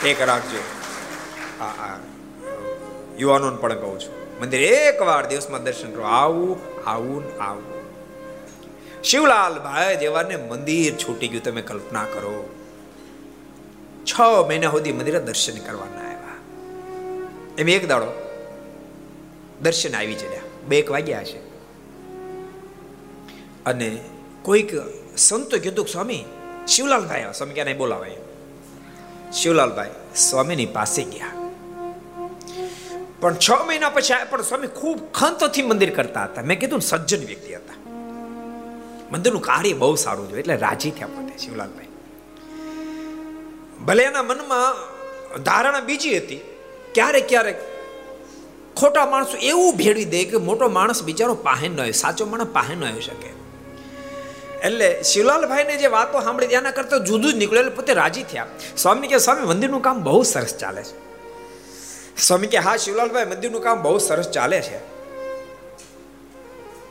એક 0.09 0.21
રાખજો. 0.21 0.59
આ 1.63 1.63
આ, 1.63 1.99
યુવાનોને 3.17 3.57
પણ 3.57 3.73
કહું 3.73 3.99
છું. 3.99 4.41
મંદિર 4.41 4.61
એક 4.61 5.01
વાર 5.01 5.27
દિવસમાં 5.27 5.63
દર્શન 5.63 5.91
કરો. 5.91 6.03
આવું 6.03 6.59
આવું 6.89 7.43
આવું. 7.43 7.80
શિવલાલ 9.03 9.59
ભાઈ 9.59 9.97
જેવાને 9.97 10.35
મંદિર 10.35 10.93
છૂટી 10.95 11.27
ગયું, 11.27 11.43
તમે 11.43 11.61
કલ્પના 11.61 12.03
કરો. 12.03 12.49
છ 14.05 14.19
મહિના 14.47 14.71
સુધી 14.71 14.91
મંદિરે 14.91 15.19
દર્શન 15.19 15.57
કરવાના 15.57 16.03
આવ્યા. 16.07 16.35
એમ 17.57 17.69
એક 17.69 17.87
દાડો 17.87 18.09
દર્શન 19.61 19.95
આવી 19.95 20.15
ચડ્યા. 20.15 20.41
બે 20.67 20.79
એક 20.79 20.91
વાગ્યા 20.91 21.23
છે 21.23 21.39
અને 23.65 23.89
કોઈક 24.41 24.71
સંતો 25.17 25.59
કીધું 25.59 25.87
સ્વામી 25.87 26.25
શિવલાલભાઈ 26.67 27.17
આવ્યા 27.17 27.31
સ્વામી 27.31 27.53
ક્યાં 27.53 27.77
બોલાવાય. 27.77 28.15
શિવલાલભાઈ 29.33 29.89
સ્વામીની 30.15 30.65
પાસે 30.65 31.03
ગયા. 31.03 31.31
પણ 33.19 33.35
છ 33.35 33.51
મહિના 33.67 33.89
પછી 33.89 34.13
પણ 34.29 34.41
સ્વામી 34.41 34.67
ખૂબ 34.67 35.11
ખંતથી 35.11 35.61
મંદિર 35.61 35.95
કરતા 35.95 36.23
હતા. 36.23 36.41
મેં 36.41 36.59
કીધું 36.59 36.81
સજ્જન 36.81 37.25
વ્યક્તિ 37.25 37.55
હતા. 37.55 37.80
મંદિરનું 39.11 39.41
કાર્ય 39.41 39.73
બહુ 39.73 39.95
સારું 39.95 40.29
જોયું 40.29 40.39
એટલે 40.39 40.55
રાજી 40.55 40.91
થયા 40.91 41.07
પોતે 41.07 41.37
શિવલાલભાઈ. 41.37 41.85
ભલે 43.85 44.03
એના 44.03 44.23
મનમાં 44.23 44.91
ધારણા 45.43 45.79
બીજી 45.79 46.17
હતી, 46.17 46.41
ક્યારેક 46.93 47.29
ક્યારેક 47.29 47.61
ખોટા 48.75 49.05
માણસો 49.05 49.37
એવું 49.37 49.77
ભેળવી 49.77 50.05
દે 50.05 50.25
કે 50.25 50.37
મોટો 50.37 50.69
માણસ 50.69 51.03
બિચારો 51.03 51.33
પાહે 51.33 51.67
ન 51.67 51.79
હોય, 51.79 51.91
સાચો 51.91 52.25
માણસ 52.25 52.47
પાહે 52.53 52.75
ન 52.75 52.85
આવી 52.85 53.01
શકે. 53.01 53.41
એટલે 54.59 55.03
શિવલાલભાઈને 55.03 55.77
જે 55.77 55.87
વાતો 55.87 56.21
સાંભળી 56.21 56.47
ત્યાંના 56.47 56.71
કરતા 56.71 56.97
જુદું 56.97 57.33
જ 57.33 57.35
નીકળ્યું 57.35 57.75
પોતે 57.75 57.93
રાજી 57.93 58.23
થયા. 58.23 58.47
સ્વામી 58.77 59.07
કે, 59.07 59.17
સ્વામી, 59.17 59.47
મંદિરનું 59.47 59.81
કામ 59.81 60.03
બહુ 60.03 60.23
સરસ 60.23 60.57
ચાલે 60.57 60.83
છે. 60.83 61.11
સ્વામી 62.17 62.47
કે, 62.47 62.57
હા, 62.57 62.77
શિવલાલભાઈ, 62.77 63.25
મંદિરનું 63.25 63.61
કામ 63.61 63.81
બહુ 63.81 63.97
સરસ 63.97 64.29
ચાલે 64.29 64.61
છે. 64.61 64.77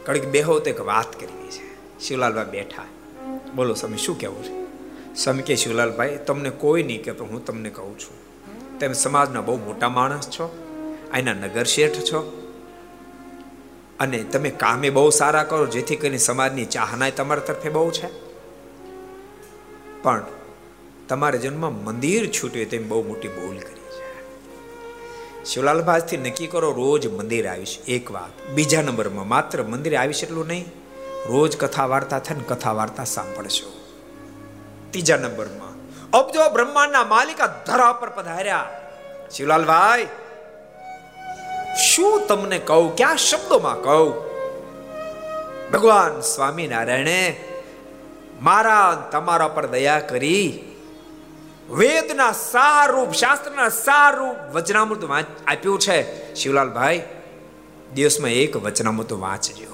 કડીક 0.04 0.24
બેહો 0.24 0.59
તો 0.59 0.70
એક 0.70 0.80
વાત 0.80 1.20
કરવી 1.20 1.50
છે. 1.50 1.69
શિવલાલભાઈ 2.00 2.44
બેઠા. 2.44 2.84
બોલો, 3.54 3.74
સ્વામી, 3.74 3.96
શું 3.96 4.20
કહેવું 4.20 4.44
છે? 4.44 4.70
સ્વામી 5.14 5.42
કે, 5.42 5.56
શિવલાલભાઈ, 5.56 6.18
તમને 6.26 6.50
કોઈ 6.50 6.82
નહીં 6.82 7.02
કે 7.02 7.10
હું 7.10 7.44
તમને 7.44 7.70
કહું 7.70 7.98
છું. 7.98 8.30
તમે 8.78 8.92
સમાજના 8.92 9.40
બહુ 9.40 9.56
મોટા 9.56 9.88
માણસ 9.88 10.30
છો 10.30 10.66
અહીંના 11.12 11.32
નગર 11.32 11.64
શેઠ 11.64 11.92
છો, 11.92 12.36
અને 14.00 14.18
તમે 14.22 14.50
કામે 14.50 14.90
બહુ 14.90 15.10
સારા 15.10 15.42
કરો, 15.42 15.66
જેથી 15.66 15.96
કરીને 15.96 16.18
સમાજની 16.18 16.64
ચાહના 16.64 17.10
તમારા 17.10 17.40
તરફે 17.40 17.68
બહુ 17.68 17.90
છે. 17.90 18.08
પણ 20.02 20.24
તમારે 21.08 21.38
જન્મ 21.38 21.84
મંદિર 21.84 22.30
છૂટ્યું 22.30 22.70
તેમ 22.70 22.88
બહુ 22.88 23.08
મોટી 23.08 23.28
ભૂલ 23.28 23.58
કરી 23.58 23.80
છે. 23.80 24.04
શિવલાલભાઈથી 25.44 26.16
નક્કી 26.16 26.46
કરો, 26.46 26.72
રોજ 26.72 27.06
મંદિર 27.06 27.48
આવીશ. 27.48 27.78
એક 27.88 28.10
વાત. 28.10 28.50
બીજા 28.50 28.82
નંબરમાં 28.82 29.28
માત્ર 29.28 29.62
મંદિરે 29.62 29.96
આવીશ 29.96 30.22
એટલું 30.22 30.46
નહીં. 30.46 30.80
રોજ 31.26 31.56
કથા 31.56 31.87
વાર્તા 31.87 32.18
થાય 32.18 32.37
ને 32.37 32.44
કથા 32.48 32.72
વાર્તા 32.72 33.04
સાંભળશો 33.04 33.72
ત્રીજા 34.90 35.16
નંબરમાં 35.16 35.70
અબજો 36.11 36.48
બ્રહ્માંડના 36.48 37.04
માલિકા 37.04 37.62
ધરા 37.66 37.92
પર 37.92 38.11
પધાર્યા. 38.11 38.66
શિવલાલભાઈ 39.30 40.06
શું 41.88 42.26
તમને 42.26 42.59
કહું? 42.59 42.96
ક્યાં 42.96 43.16
શબ્દોમાં 43.16 43.83
કહું? 43.83 44.14
ભગવાન 45.72 46.20
સ્વામિનારાયણે 46.20 47.44
મારા 48.42 49.09
તમારા 49.12 49.49
પર 49.49 49.66
દયા 49.66 50.01
કરી 50.01 50.76
વેદના 51.70 52.32
સારૂપ, 52.32 53.12
શાસ્ત્રના 53.12 53.68
સારૂપ 53.68 54.36
વચનામૃત 54.55 55.05
આપ્યું 55.47 55.78
છે. 55.78 56.34
શિવલાલભાઈ 56.34 57.03
દિવસમાં 57.95 58.30
એક 58.30 58.57
વચનામૃત 58.57 59.12
વાંચજો. 59.12 59.70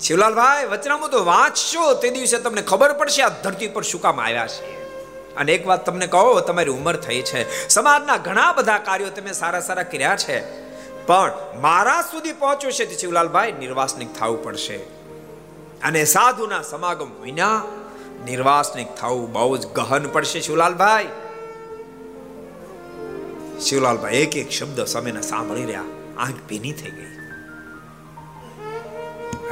શિવલાલભાઈ, 0.00 0.64
વચનામૃત 0.64 1.14
વાંચશો. 1.14 1.94
તે 1.94 2.10
દિવસે 2.10 2.38
તમને 2.38 2.62
ખબર 2.62 2.92
પડશે 2.92 3.22
આ 3.22 3.28
ધરતી 3.28 3.68
પર 3.68 3.82
શું 3.82 4.02
કામ 4.02 4.20
આવ્યા 4.20 4.46
છે. 4.46 4.80
અને 5.36 5.52
એક 5.52 5.66
વાત 5.66 5.86
તમને 5.86 6.06
કહો, 6.06 6.40
તમારી 6.40 6.70
ઉંમર 6.70 6.96
થઈ 6.96 7.22
છે. 7.22 7.68
સમાજના 7.68 8.16
ઘણા 8.16 8.52
બધા 8.52 8.78
કાર્યો 8.78 9.08
તમે 9.08 9.32
સારા 9.32 9.60
સારા 9.60 9.82
કર્યા 9.82 10.16
છે. 10.16 10.60
પણ 11.06 11.32
મારા 11.60 12.02
સુધી 12.02 12.32
પહોંચ્યું 12.32 12.72
છે 12.72 12.98
શિવલાલભાઈ, 12.98 13.52
નિર્વાસનિક 13.52 14.14
થવું 14.14 14.44
પડશે. 14.44 14.76
અને 15.82 16.04
સાધુના 16.04 16.62
સમાગમ 16.62 17.22
વિના 17.22 17.62
નિર્વાસનિક 18.24 18.94
થવું 18.94 19.32
બહુ 19.32 19.56
જ 19.56 19.66
ગહન 19.66 20.08
પડશે 20.08 20.40
શિવલાલભાઈ. 20.40 21.08
શિવલાલભાઈ 23.60 24.14
એક 24.14 24.36
એક 24.36 24.50
શબ્દ 24.50 24.84
સામેના 24.84 25.20
સાંભળી 25.20 25.64
રહ્યા. 25.64 25.82
આંખ 26.18 26.34
ભીની 26.48 26.72
થઈ 26.72 26.90
ગઈ. 26.90 27.19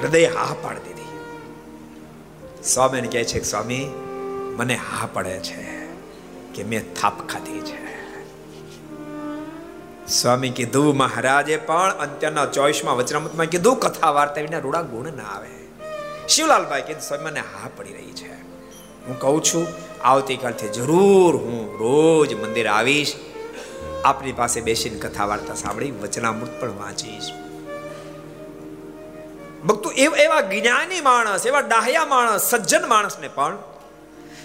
હૃદય 0.03 0.27
હા 0.27 0.55
પાડી 0.63 0.81
દીધી. 0.81 1.03
સ્વામીને 2.65 3.09
કહે 3.09 3.25
છે, 3.25 3.43
સ્વામી, 3.43 3.89
મને 4.57 4.75
હા 4.75 5.09
પડે 5.13 5.41
છે 5.41 5.87
કે 6.55 6.65
મેં 6.65 6.95
થાપ 6.95 7.29
ખાધી 7.29 7.61
છે. 7.61 7.89
સ્વામી 10.07 10.51
કીધું, 10.51 10.97
મહારાજે, 10.97 11.57
પણ 11.57 11.91
અંત્યના 11.91 12.47
ચોવીસમાં 12.47 12.97
વચનામૃતમાં 12.97 13.47
કીધું, 13.47 13.77
કથા 13.77 14.11
વાર્તા 14.11 14.41
વિના 14.41 14.59
રૂડા 14.59 14.83
ગુણ 14.83 15.13
ના 15.13 15.23
આવે. 15.23 15.49
શિવલાલભાઈ 16.29 16.83
કીધું, 16.83 17.03
સ્વામી, 17.03 17.25
મને 17.25 17.41
હા 17.41 17.71
પડી 17.77 17.93
રહી 17.93 18.13
છે. 18.13 18.33
હું 19.07 19.19
કહું 19.19 19.43
છું, 19.43 19.67
આવતીકાલથી 20.05 20.69
જરૂર 20.69 21.37
હું 21.37 21.79
રોજ 21.79 22.35
મંદિર 22.35 22.67
આવીશ. 22.67 23.15
આપની 24.05 24.33
પાસે 24.33 24.61
બેસીને 24.61 24.99
કથા 24.99 25.25
વાર્તા 25.25 25.55
સાંભળી, 25.55 25.91
વચનામૃત 25.91 26.61
પણ 26.61 26.69
વાંચીશ. 26.69 27.48
ભક્તો, 29.67 29.91
એવા 29.91 30.41
જ્ઞાની 30.41 31.01
માણસ, 31.01 31.47
એવા 31.47 31.61
ડાહ્યા 31.61 32.05
માણસ, 32.05 32.43
સજ્જન 32.43 32.89
માણસને 32.89 33.29
પણ 33.29 33.57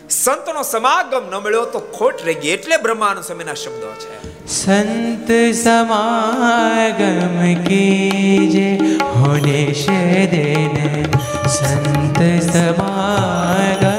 સંતનો 0.10 0.64
સમાગમ 0.64 1.32
ન 1.32 1.36
મળ્યો 1.36 1.66
તો 1.66 1.80
ખોટ 1.80 2.26
રહી 2.26 2.34
ગઈ. 2.34 2.50
એટલે 2.50 2.78
બ્રહ્માનંદ 2.78 3.24
સમયના 3.24 3.54
શબ્દો 3.54 3.94
છે. 3.94 4.48
સંત 4.48 5.32
સમાગમ 5.64 7.64
કીજે 7.64 8.78
હોને 9.04 9.74
શેદેન 9.74 11.12
સંત 11.48 12.52
સમાગમ 12.52 13.93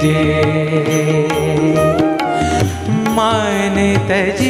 જે 0.00 1.26
મને 3.08 3.98
તજી 4.08 4.49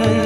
one. 0.00 0.21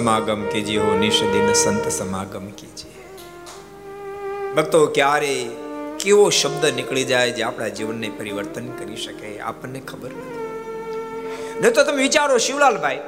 સમાગમ 0.00 0.44
કીજીએ, 0.44 0.78
હો 0.78 0.98
દિન 1.32 1.52
સંત 1.52 1.88
સમાગમ 1.88 2.46
કીજીએ. 2.46 2.92
ભક્તો, 4.54 4.86
ક્યારે 4.86 5.50
કેવો 6.00 6.30
શબ્દ 6.30 6.66
નીકળી 6.66 7.04
જાય 7.04 7.30
જે 7.30 7.42
આપણા 7.42 7.68
જીવનને 7.68 8.08
પરિવર્તન 8.08 8.68
કરી 8.68 8.96
શકે, 8.96 9.40
આપણને 9.40 9.80
ખબર 9.80 10.10
નથી. 10.10 10.40
નહીં 11.60 11.72
તો 11.72 11.84
તમે 11.84 12.02
વિચારો, 12.02 12.38
શિવલાલભાઈ, 12.38 13.00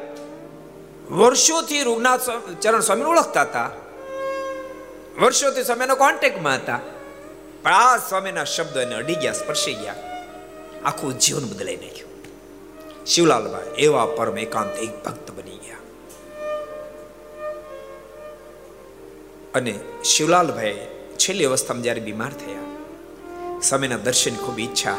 વર્ષોથી 1.10 1.82
રૂગનાથ 1.82 2.20
ચરણ 2.60 2.80
સ્વામી 2.80 3.02
ઓળખતા 3.02 3.42
હતા. 3.42 3.70
વર્ષોથી 5.22 5.64
સ્વામીના 5.64 5.94
કોન્ટેક્ટમાં 5.94 6.54
હતા. 6.54 6.80
પણ 7.62 7.72
આ 7.72 7.96
સ્વામીના 7.96 8.44
શબ્દ 8.44 8.76
એને 8.76 8.94
અડી 8.94 9.14
ગયા, 9.14 9.32
સ્પર્શી 9.32 9.74
ગયા. 9.74 9.94
આખું 10.84 11.18
જીવન 11.18 11.48
બદલાઈ 11.48 11.76
નાખ્યું. 11.76 12.10
શિવલાલભાઈ, 13.06 13.62
એવા 13.78 14.06
પરમ 14.06 14.38
એકાંત 14.38 14.76
એક 14.76 15.04
ભક્ત 15.04 15.31
અને 19.54 19.72
શિવલાલભાઈ 20.04 20.76
છેલ્લી 21.18 21.44
અવસ્થામાં 21.44 21.82
જ્યારે 21.82 22.00
બીમાર 22.00 22.32
થયા, 22.32 22.68
સ્વામીના 23.62 23.96
દર્શન 23.96 24.36
ખૂબ 24.36 24.58
ઈચ્છા. 24.58 24.98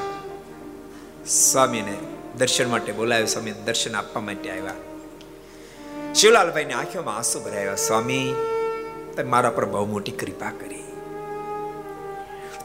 સ્વામીને 1.25 1.95
દર્શન 2.37 2.69
માટે 2.69 2.91
બોલાવ્યો 2.91 3.25
સ્વામી 3.25 3.51
દર્શન 3.51 3.95
આપવા 3.95 4.21
માટે 4.21 4.49
આવ્યા. 4.49 4.75
શિવલાલભાઈની 6.13 6.73
આંખોમાં 6.73 7.17
આંસુ 7.17 7.39
ભરાયા, 7.39 7.75
સ્વામી, 7.75 8.27
તમે 9.15 9.23
મારા 9.23 9.49
પર 9.49 9.65
બહુ 9.65 9.85
મોટી 9.85 10.11
કૃપા 10.11 10.51
કરી. 10.59 10.83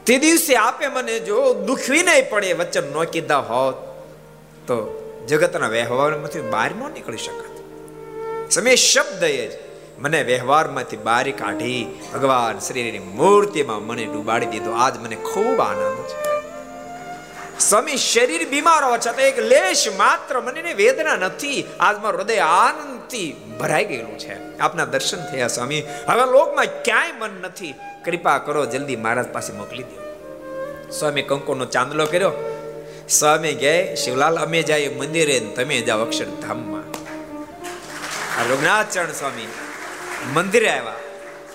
તે 0.07 0.19
દિવસે 0.19 0.57
આપે 0.57 0.89
મને 0.89 1.21
જો 1.21 1.55
દુખવી 1.55 2.03
નહીં 2.03 2.31
પડે, 2.31 2.53
વચન 2.53 2.85
ન 2.85 3.05
કીધા 3.05 3.39
હોત, 3.39 3.79
તો 4.67 4.77
જગતના 5.29 5.69
વ્યવહારમાંથી 5.69 6.41
બહાર 6.41 6.71
ન 6.71 6.93
નીકળી 6.93 7.17
શકત. 7.17 7.57
સમય 8.51 8.77
શબ્દ 8.77 9.23
એ 9.23 9.49
જ 9.49 9.68
મને 9.99 10.23
વ્યવહારમાંથી 10.23 10.97
બારી 10.97 11.33
કાઢી 11.33 12.01
ભગવાન 12.15 12.59
શ્રીની 12.59 12.99
મૂર્તિમાં 12.99 13.87
મને 13.87 14.05
ડૂબાડી 14.05 14.47
દીધો. 14.47 14.71
આજ 14.71 14.99
મને 14.99 15.17
ખૂબ 15.17 15.61
આનંદ 15.61 16.07
છે. 16.07 16.29
સ્વામી 17.59 17.97
શરીર 17.97 18.49
બીમાર 18.49 18.85
હોવા 18.85 18.99
છતાં 18.99 19.21
એક 19.21 19.39
લેશ 19.39 19.89
માત્ર 19.97 20.41
મને 20.41 20.73
વેદના 20.73 21.17
નથી 21.17 21.65
આજ 21.81 21.97
મારું 21.99 22.21
હૃદય 22.21 22.39
આનંદથી 22.39 23.37
ભરાઈ 23.61 23.85
ગયેલું 23.85 24.19
છે. 24.19 24.59
આપના 24.59 24.85
દર્શન 24.85 25.25
થયા 25.33 25.49
સ્વામી. 25.49 25.83
હવે 26.09 26.33
લોકમાં 26.33 26.65
ક્યાંય 26.65 27.13
મન 27.13 27.31
નથી. 27.43 27.75
કૃપા 28.05 28.39
કરો, 28.39 28.67
જલ્દી 28.67 28.97
મહારાજ 28.97 29.27
પાસે 29.27 29.53
મોકલી 29.53 29.83
દો. 29.83 30.03
સ્વામી 30.91 31.23
કંકોનો 31.23 31.65
ચાંદલો 31.65 32.07
કર્યો. 32.07 32.33
સ્વામી 33.09 33.55
કહે, 33.55 33.95
શિવલાલ, 33.95 34.39
અમે 34.39 34.63
જાય 34.63 34.89
મંદિરે 34.89 35.41
તમે 35.41 35.81
જાઓ 35.81 36.01
અક્ષરધામમાં. 36.01 36.83
રઘુનાથ 38.51 38.87
ચરણ 38.93 39.13
સ્વામી 39.13 39.49
મંદિરે 40.27 40.71
આવ્યા. 40.71 40.95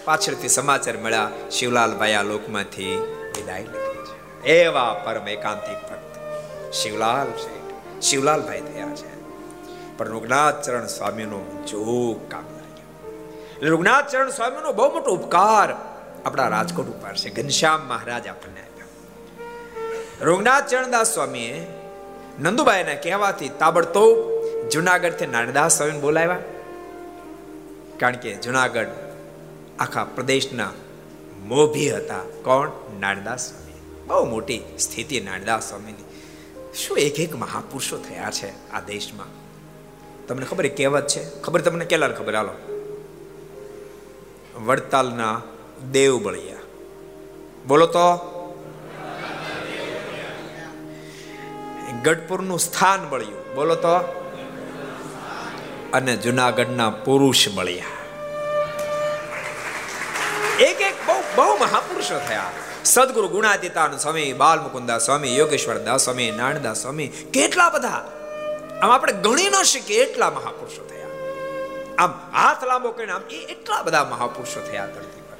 પાછળથી 0.05 0.47
સમાચાર 0.47 0.97
મળ્યા, 0.97 1.32
શિવલાલભાઈ 1.51 2.14
આ 2.14 2.24
લોકમાંથી 2.24 2.95
વિદાય 3.38 3.61
લીધી 3.61 4.05
છે. 4.05 4.45
એવા 4.45 4.93
પરમ 4.93 5.28
એકાંતિક 5.28 5.91
ભક્ત 5.91 6.18
શિવલાલ 6.74 7.26
શેઠ 7.26 8.01
શિવલાલભાઈ 8.01 8.61
થયા 8.61 8.95
છે. 8.95 9.14
પણ 9.97 10.07
રઘુનાથચરણ 10.07 10.88
સ્વામીનો 10.88 11.66
જોગ 11.68 12.32
કામ 12.32 12.43
લાગ્યો. 12.43 13.14
એટલે 13.55 14.11
ચરણ 14.11 14.30
સ્વામીનો 14.30 14.74
બહુ 14.74 14.91
મોટો 14.93 15.11
ઉપકાર 15.11 15.76
આપણા 16.26 16.47
રાજકોટ 16.47 16.88
ઉપર 16.88 17.16
છે. 17.16 17.30
ઘનશ્યામ 17.30 17.82
મહારાજ 17.82 18.28
આપણને 18.28 18.59
આપ્યા. 18.59 18.86
રૂગનાથ 20.22 20.68
ચરણદાસ 20.68 21.14
સ્વામીએ 21.14 21.68
નંદુબાઈના 22.39 22.93
કહેવાથી 22.93 23.49
તાબડતોબ 23.49 24.18
જુનાગઢથી 24.70 25.26
નારણદાસ 25.26 25.78
સ્વામીને 25.78 25.99
બોલાવ્યા. 25.99 26.38
કારણ 27.99 28.15
કે 28.15 28.35
જુનાગઢ 28.35 28.87
આખા 29.79 30.03
પ્રદેશના 30.03 30.71
મોભી 31.43 31.95
હતા. 31.95 32.17
કોણ? 32.17 32.71
નાનદાસ 32.99 33.49
સ્વામી. 33.49 33.73
બહુ 34.07 34.29
મોટી 34.29 34.61
સ્થિતિ 34.79 35.19
નાનદાસ 35.19 35.69
સ્વામીની. 35.69 36.03
શું 36.75 36.97
એક 36.97 37.19
એક 37.19 37.35
મહાપુરુષો 37.35 37.97
થયા 37.97 38.31
છે 38.31 38.71
આ 38.71 38.79
દેશમાં? 38.79 39.27
તમને 40.27 40.45
ખબર 40.45 40.67
કહેવત 40.67 41.07
છે? 41.07 41.41
ખબર 41.41 41.61
તમને 41.61 41.85
કેલા 41.85 42.07
ખબર? 42.07 42.35
હાલો. 42.35 42.53
વડતાલના 44.65 45.41
દેવ 45.91 46.19
બળિયા 46.23 46.55
બોલો 47.67 47.85
તો. 47.85 48.29
ગઢપુરનું 52.03 52.59
સ્થાન 52.59 53.09
બળ્યું. 53.09 53.55
બોલો 53.55 53.75
તો. 53.75 54.22
અને 55.93 56.17
જુનાગઢના 56.17 56.89
પુરુષ 56.89 57.47
મળ્યા. 57.49 57.85
એક 60.59 60.81
એક 60.81 61.07
બહુ 61.07 61.15
બહુ 61.35 61.57
મહાપુરુષો 61.57 62.19
થયા. 62.27 62.51
સદગુરુ 62.85 63.27
ગુણાતીતાન 63.27 63.97
સ્વામી, 63.97 64.33
બાલમુકુંદા 64.33 64.97
સ્વામી 64.97 65.37
યોગેશ્વર 65.37 65.77
દાસ 65.77 66.03
સ્વામી 66.03 66.31
નાણદાસ 66.31 66.81
સ્વામી, 66.81 67.07
કેટલા 67.07 67.69
બધા. 67.69 68.11
આમ 68.81 68.91
આપણે 68.91 69.13
ગણી 69.13 69.49
ન 69.49 69.61
શકીએ 69.61 70.03
એટલા 70.03 70.29
મહાપુરુષો 70.29 70.85
થયા. 70.85 71.07
આમ 71.97 72.11
હાથ 72.11 72.63
લાંબો 72.63 72.91
કરીને 72.91 73.11
આમ 73.11 73.21
એ 73.31 73.35
એટલા 73.35 73.81
બધા 73.81 74.03
મહાપુરુષો 74.03 74.71
થયા 74.71 74.85
ધરતી 74.85 75.21
પર. 75.21 75.37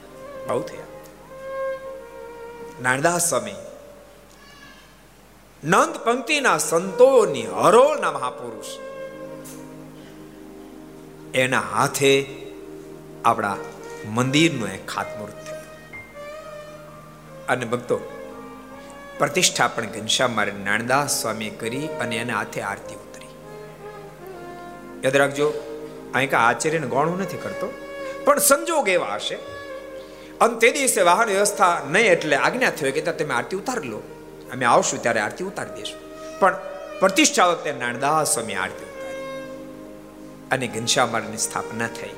બહુ 0.48 0.62
થયા. 0.62 0.84
નાણદાસ 2.82 3.30
સ્વામી, 3.30 3.56
નંદ 5.64 5.96
પંક્તિના 5.96 6.58
સંતોની 6.58 7.48
હરોળના 7.48 8.12
મહાપુરુષ. 8.12 8.93
એના 11.34 11.60
હાથે 11.60 12.26
આપણા 13.26 13.58
મંદિરનું 14.10 14.70
એક 14.70 14.88
ખાતમુહૂર્ત 14.88 15.46
થયું. 15.46 15.64
અને 17.46 17.66
ભક્તો, 17.66 17.98
પ્રતિષ્ઠા 19.18 19.68
પણ 19.68 19.86
ઘનશ્યામ 19.86 20.32
મારે 20.32 20.52
નાણદાસ 20.52 21.22
સ્વામી 21.22 21.50
કરી 21.50 21.88
અને 21.88 22.16
એના 22.16 22.38
હાથે 22.38 22.62
આરતી 22.62 22.96
ઉતરી. 22.96 23.28
યાદ 25.04 25.18
રાખજો, 25.18 25.54
અહીં 26.16 26.30
કાં 26.30 26.48
આચાર્યને 26.48 26.88
ગોણું 26.88 27.20
નથી 27.20 27.38
કરતો, 27.38 27.74
પણ 28.26 28.40
સંજોગ 28.40 28.90
એવા 28.90 29.16
હશે. 29.16 29.36
અને 30.42 30.60
તે 30.60 30.72
દિવસે 30.72 31.02
વાહન 31.02 31.28
વ્યવસ્થા 31.28 31.82
નહીં 31.90 32.12
એટલે 32.12 32.36
આજ્ઞા 32.36 32.70
થયો 32.70 32.92
કે 32.92 33.02
તમે 33.02 33.34
આરતી 33.34 33.58
ઉતારી 33.58 33.88
લો. 33.88 33.98
અમે 34.54 34.66
આવશું 34.66 35.02
ત્યારે 35.02 35.20
આરતી 35.20 35.44
ઉતારી 35.44 35.76
દઈશું 35.76 36.00
પણ 36.40 36.56
પ્રતિષ્ઠા 37.00 37.48
વખતે 37.48 37.72
નાણદાસ 37.72 38.34
સ્વામી 38.34 38.54
આરતી 38.54 38.93
અને 40.54 40.68
ઘનશ્યામારની 40.68 41.38
સ્થાપના 41.38 41.88
થઈ. 41.88 42.16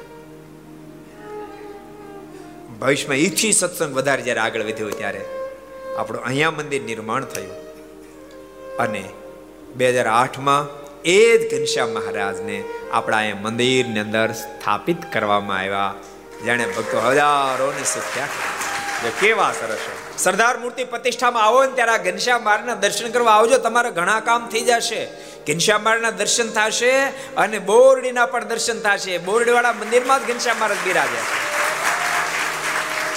ભવિષ્યમાં 2.80 3.18
ઈથી 3.18 3.54
સત્સંગ 3.54 3.96
વધારે 3.96 4.22
જ્યારે 4.22 4.40
આગળ 4.40 4.64
વધ્યો 4.64 4.90
ત્યારે 4.90 5.22
આપણું 5.98 6.24
અહીંયા 6.24 6.52
મંદિર 6.52 6.82
નિર્માણ 6.82 7.30
થયું. 7.36 7.54
અને 8.78 9.04
બે 9.76 9.90
હજાર 9.90 10.08
આઠમાં 10.08 10.64
એ 11.06 11.38
જ 11.38 11.42
ઘનશ્યામ 11.52 11.90
મહારાજને 11.90 12.58
આપણા 12.94 13.18
અહીંયા 13.18 13.42
મંદિરની 13.42 14.00
અંદર 14.00 14.32
સ્થાપિત 14.32 15.06
કરવામાં 15.14 15.60
આવ્યા. 15.60 15.94
જેણે 16.46 16.66
ભક્તો 16.78 17.00
હજારોને 17.00 17.84
શીખ્યા 17.94 18.28
કેવા 19.04 19.52
સરસ 19.52 19.78
સરદાર 20.24 20.58
મૂર્તિ 20.58 20.84
પ્રતિષ્ઠામાં 20.84 21.44
આવો 21.44 21.64
ને 21.64 21.72
ત્યારે 21.72 21.92
આ 21.92 21.98
ઘનશ્યામ 21.98 22.44
મહારાજના 22.44 22.76
દર્શન 22.76 23.12
કરવા 23.12 23.32
આવજો, 23.32 23.58
તમારા 23.58 23.90
ઘણા 23.90 24.20
કામ 24.20 24.48
થઈ 24.48 24.62
જશે. 24.62 25.08
ઘનશ્યામ 25.48 25.84
મહારાજના 25.84 26.10
દર્શન 26.10 26.50
થશે 26.50 26.92
અને 27.38 27.60
બોરડીના 27.60 28.26
પણ 28.26 28.44
દર્શન 28.44 28.80
થશે. 28.80 29.18
બોરડીવાળા 29.18 29.74
મંદિરમાં 29.74 30.28
જ 30.28 30.32
ઘનશ્યામ 30.32 30.58
મહારાજ 30.58 30.78
બિરાજે 30.86 31.16
છે. 31.16 31.56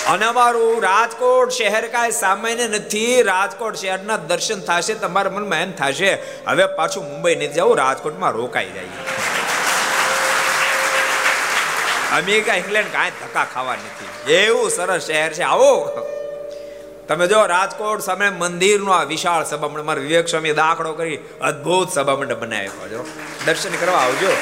અને 0.07 0.26
અમારું 0.26 0.83
રાજકોટ 0.83 1.51
શહેર 1.51 1.87
કાંઈ 1.87 2.11
સામાન્ય 2.11 2.68
નથી. 2.68 3.22
રાજકોટ 3.22 3.74
શહેરના 3.74 4.16
દર્શન 4.16 4.61
થશે, 4.61 4.95
તમારા 4.95 5.31
મનમાં 5.31 5.59
એમ 5.59 5.72
થશે, 5.72 6.18
હવે 6.47 6.66
પાછું 6.66 7.05
મુંબઈ 7.05 7.37
નથી 7.37 7.49
જવું 7.49 7.76
રાજકોટમાં 7.76 8.31
રોકાઈ 8.31 8.70
જાય. 8.70 8.85
અમેરિકા, 12.12 12.54
ઇંગ્લેન્ડ 12.54 12.92
કાંઈ 12.92 13.11
ધક્કા 13.11 13.46
ખાવા 13.54 13.74
નથી. 13.74 14.32
એવું 14.32 14.70
સરસ 14.70 15.02
શહેર 15.02 15.32
છે. 15.32 15.42
આવો. 15.42 15.88
તમે 17.09 17.26
જો 17.26 17.46
રાજકોટ 17.46 18.00
સામે 18.00 18.30
મંદિરનો 18.30 18.92
આ 18.92 19.02
વિશાળ 19.02 19.44
સભામંડપ, 19.44 19.84
મારા 19.84 20.00
વિવેક 20.00 20.28
સ્વામી 20.28 20.52
દાખલો 20.52 20.92
કરી 20.92 21.16
અદ્ભુત 21.40 21.92
સભામંડપ 21.92 22.36
બનાવ્યો 22.36 22.88
જો 22.88 23.06
દર્શન 23.46 23.70
કરવા 23.70 23.98
આવજો. 23.98 24.36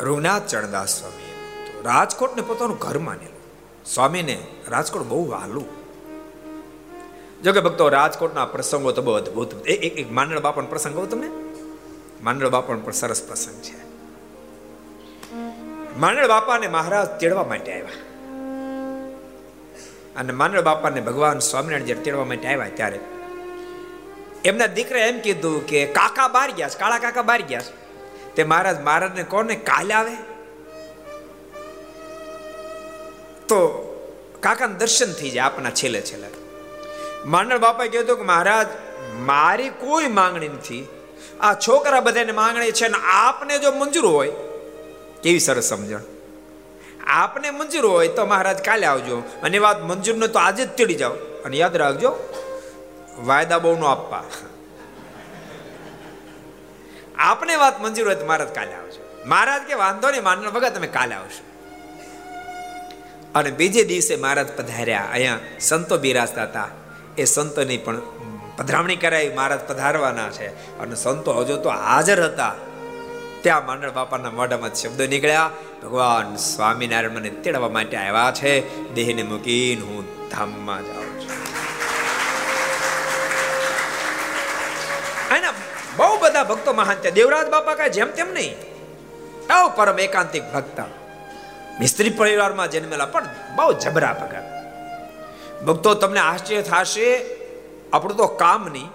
રઘુનાથ 0.00 0.46
ચરણદાસ 0.46 1.00
સ્વામી 1.00 1.34
રાજકોટને 1.84 2.42
પોતાનું 2.42 2.78
ઘર 2.78 2.98
માનેલું. 2.98 3.42
સ્વામીને 3.94 4.46
રાજકોટ 4.68 5.02
બહુ 5.02 5.30
વાલું 5.30 5.83
જો 7.44 7.52
કે 7.52 7.60
ભક્તો, 7.60 7.88
રાજકોટના 7.88 8.44
પ્રસંગો 8.44 8.92
તો 8.92 9.02
બહુ 9.02 9.12
અદભુત. 9.12 9.66
એક 9.66 9.98
એક 9.98 10.12
માંડળ 10.12 10.40
બાપાનો 10.40 10.68
પ્રસંગ 10.68 10.94
કહું 10.94 11.10
તમને? 11.10 11.28
માંડળ 12.22 12.48
બાપાનો 12.48 12.80
પણ 12.80 12.92
સરસ 12.92 13.22
પ્રસંગ 13.22 13.62
છે. 13.62 13.84
માંડળ 15.98 16.28
બાપાને 16.28 16.68
મહારાજ 16.68 17.08
તેડવા 17.08 17.44
માટે 17.44 17.72
આવ્યા. 17.72 17.88
અને 20.16 20.32
માંડળ 20.32 20.60
બાપાને 20.60 21.00
ભગવાન 21.00 21.38
સ્વામિનારાયણ 21.38 21.84
જ્યારે 21.84 22.02
તેડવા 22.02 22.24
માટે 22.24 22.48
આવ્યા 22.48 22.68
ત્યારે 22.68 23.00
એમના 24.44 24.66
દીકરા 24.66 24.98
એમ 24.98 25.20
કીધું 25.20 25.66
કે, 25.66 25.86
કાકા 25.86 26.28
બાર 26.28 26.50
ગયા 26.50 26.68
છે, 26.68 26.78
કાળા 26.78 26.98
કાકા 26.98 27.22
બાર 27.22 27.42
ગયા 27.42 27.60
છે. 27.60 27.84
તે 28.34 28.44
મહારાજ, 28.44 28.82
મહારાજને 28.82 29.22
કોને 29.22 29.54
કાલે 29.54 29.94
આવે? 29.94 30.14
તો 33.48 33.60
કાકાને 34.40 34.74
દર્શન 34.74 35.12
થઈ 35.12 35.30
જાય 35.30 35.44
આપના 35.44 35.70
છેલ્લે 35.70 36.00
છેલ્લે. 36.00 36.43
માંડળ 37.24 37.58
બાપાએ 37.58 37.88
કહેતો 37.88 38.16
કે 38.16 38.22
મહારાજ, 38.22 38.66
મારી 39.18 39.68
કોઈ 39.68 40.06
માંગણી 40.06 40.48
નથી. 40.48 40.88
આ 41.40 41.54
છોકરા 41.54 42.00
બધાને 42.00 42.32
માંગણી 42.32 42.72
છે 42.72 42.88
ને 42.88 42.98
આપને 43.12 43.58
જો 43.58 43.72
મંજૂર 43.72 44.06
હોય, 44.06 44.32
કેવી 45.22 45.40
સરસ 45.40 45.64
સમજણ. 45.64 46.00
આપને 47.06 47.50
મંજૂર 47.50 47.86
હોય 47.86 48.08
તો 48.08 48.26
મહારાજ 48.26 48.64
કાલે 48.64 48.86
આવજો. 48.86 49.18
અને 49.42 49.58
વાત 49.58 49.82
મંજૂર 49.82 50.16
ન 50.16 50.26
તો 50.26 50.38
આજે 50.38 50.66
જ 50.66 50.68
તેડી 50.68 50.94
જાઓ. 50.94 51.12
અને 51.12 51.56
યાદ 51.56 51.76
રાખજો, 51.76 52.16
વાયદા 53.18 53.58
બહુ 53.58 53.76
નો 53.76 53.86
આપવા. 53.86 54.24
આપને 57.18 57.56
વાત 57.56 57.80
મંજૂર 57.80 58.06
હોય 58.06 58.16
તો 58.16 58.26
મહારાજ 58.26 58.48
કાલે 58.48 58.74
આવજો. 58.74 59.22
મહારાજ 59.26 59.62
કે 59.62 59.74
વાંધો 59.74 60.10
નહીં 60.10 60.22
માનવ 60.22 60.50
ભગત 60.50 60.74
તમે 60.74 60.86
કાલે 60.86 61.14
આવશો. 61.14 61.44
અને 63.34 63.50
બીજે 63.50 63.84
દિવસે 63.84 64.16
મહારાજ 64.16 64.48
પધાર્યા. 64.56 65.08
અહીંયા 65.12 65.38
સંતો 65.60 65.98
બિરાજતા 65.98 66.42
હતા. 66.42 66.68
એ 67.18 67.24
સંતોની 67.24 67.76
પણ 67.76 68.00
પધરામણી 68.56 68.96
કરાવી 68.96 69.28
મહારાજ 69.28 69.60
પધારવાના 69.60 70.30
છે. 70.30 70.78
અને 70.78 70.94
સંતો 70.94 71.32
હજુ 71.32 71.56
તો 71.56 71.70
હાજર 71.70 72.24
હતા. 72.24 72.54
ત્યાં 73.42 73.66
માંડળ 73.66 73.90
બાપાના 73.90 74.30
મોઢામાં 74.30 74.74
શબ્દો 74.74 75.06
નીકળ્યા, 75.06 75.50
ભગવાન 75.82 76.36
સ્વામિનારાયણ 76.36 77.10
મને 77.10 77.30
તેડવા 77.30 77.68
માટે 77.68 77.96
આવ્યા 77.96 78.32
છે. 78.34 78.84
દેહને 78.94 79.22
મૂકીને 79.22 79.82
હું 79.82 80.28
ધામમાં 80.28 80.86
જાઉં 80.86 81.20
છું. 81.20 81.44
બહુ 85.96 86.18
બધા 86.18 86.44
ભક્તો 86.44 86.72
મહાન 86.72 86.96
છે. 86.96 87.10
દેવરાજ 87.10 87.48
બાપા 87.48 87.74
કાંઈ 87.74 87.90
જેમ 87.90 88.10
તેમ 88.10 88.32
નહીં. 88.32 88.56
આવ 89.52 89.72
પરમ 89.76 89.98
એકાંતિક 89.98 90.42
ભક્ત. 90.54 90.80
મિસ્ત્રી 91.80 92.10
પરિવારમાં 92.10 92.70
જન્મેલા 92.70 93.06
પણ 93.06 93.24
બહુ 93.56 93.72
જબરા 93.72 94.16
ભગત. 94.20 94.53
ભક્તો, 95.62 95.94
તમને 95.94 96.20
આશ્ચર્ય 96.20 96.62
થશે, 96.62 97.24
આપણું 97.92 98.16
તો 98.16 98.26
કામ 98.26 98.68
નહીં. 98.72 98.88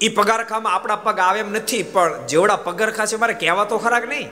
એ 0.00 0.08
પગારખામાં 0.08 0.74
આપણા 0.74 0.96
પગ 0.96 1.18
આવે 1.18 1.40
એમ 1.40 1.52
નથી, 1.52 1.82
પણ 1.82 2.26
જેવડા 2.26 2.56
પગારખા 2.56 3.06
છે, 3.06 3.16
મારે 3.16 3.34
કહેવા 3.34 3.64
તો 3.64 3.78
ખરાક 3.78 4.08
નહીં? 4.08 4.28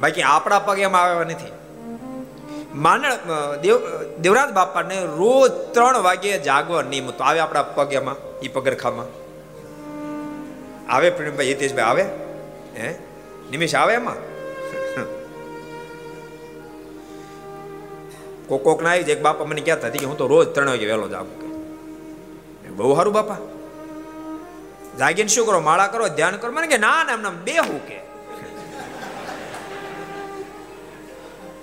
બાકી 0.00 0.22
આપણા 0.22 0.58
પગ 0.58 0.78
એમ 0.78 0.96
આવ્યા 0.96 1.24
નથી. 1.24 1.52
માનળ 2.74 3.12
દેવ 3.62 3.80
દેવરાજ 4.18 4.50
બાપાને 4.50 5.00
રોજ 5.00 5.74
ત્રણ 5.74 5.98
વાગે 5.98 6.38
જાગવા 6.38 6.82
તો 6.82 7.24
આવે 7.24 7.40
આપણા 7.40 7.62
પગ 7.62 7.92
એમાં 7.92 8.40
એ 8.40 8.48
પગરખામાં? 8.48 9.20
આવે, 10.92 11.10
પ્રવીણભાઈ 11.10 11.46
હિતેશભાઈ, 11.46 11.84
આવે? 11.84 12.02
હે? 12.76 12.94
નિમિષ 13.50 13.74
આવે 13.74 13.94
એમાં? 13.94 14.39
કોક 18.50 18.62
કોક 18.64 18.82
ના 18.82 18.90
આવી 18.90 19.04
જાય 19.04 19.22
બાપા 19.26 19.44
મને 19.44 19.60
કહેતા 19.60 19.88
હતી 19.88 20.04
હું 20.04 20.18
તો 20.18 20.26
રોજ 20.26 20.48
ત્રણ 20.54 20.70
વાગે 20.70 20.86
વહેલો 20.86 21.08
જાગું 21.08 21.50
બહુ 22.76 22.94
સારું 22.96 23.14
બાપા. 23.14 23.36
જાગીને 24.98 25.28
શું 25.28 25.46
કરો? 25.46 25.60
માળા 25.60 25.86
કરો, 25.86 26.08
ધ્યાન 26.08 26.36
કરો. 26.36 26.52
મને 26.52 26.66
કે, 26.66 26.78
ના 26.78 27.04
ના, 27.04 27.12
એમને 27.12 27.30
બે 27.30 27.56
હું 27.58 27.80
કે. 27.88 27.98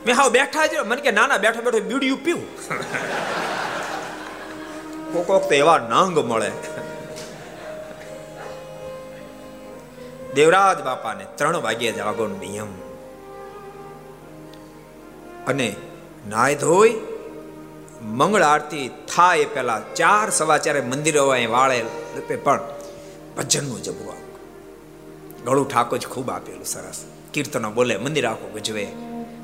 મેં 0.05 0.15
હાવ 0.15 0.29
બેઠા 0.31 0.65
જ 0.65 0.75
મને 0.85 1.01
કે, 1.01 1.11
ના 1.11 1.27
ના, 1.27 1.37
બેઠો 1.37 1.61
બેઠો, 1.61 1.79
બીડીયું 1.79 2.23
પીવું. 2.23 2.47
કોક 5.13 5.27
કોક 5.27 5.43
તો 5.49 5.55
એવા 5.55 5.77
નંગ 5.77 6.19
મળે. 6.19 6.51
દેવરાજ 10.35 10.79
બાપાને 10.83 11.25
ત્રણ 11.35 11.57
વાગ્યે 11.57 11.91
જાગો 11.91 12.27
નિયમ. 12.27 12.71
અને 15.47 15.75
નાય 16.29 16.55
ધોઈ, 16.55 16.95
મંગળ 18.01 18.41
આરતી 18.41 18.89
થાય 19.15 19.37
એ 19.37 19.45
પહેલા 19.45 19.81
ચાર 19.95 20.29
સવા 20.29 20.57
ચારે 20.57 20.81
મંદિરો 20.81 21.27
વાળે 21.27 21.83
પણ 22.43 22.59
ભજનનું 23.37 23.83
જબું 23.83 24.13
ગળું 25.45 25.69
ઠાકોર 25.69 25.99
ખૂબ 25.99 26.29
આપેલું, 26.29 26.65
સરસ. 26.65 27.03
કીર્તનો 27.33 27.71
બોલે, 27.71 27.97
મંદિર 27.97 28.25
આખું 28.27 28.51
ગુજવે. 28.51 28.87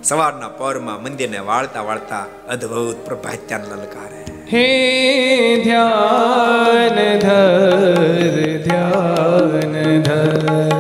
સવારના 0.04 0.48
પરમાં 0.48 1.04
મંદિરને 1.04 1.40
વાળતા 1.40 1.82
વાળતા 1.82 2.26
અદ્ભુત 2.50 3.06
પ્રભાત્યાન 3.06 3.62
લલકારે. 3.62 4.26
હે 4.54 5.64
ધ્યાન, 5.64 7.20
ધર 7.20 8.64
ધ્યાન, 8.64 10.02
ધર. 10.02 10.73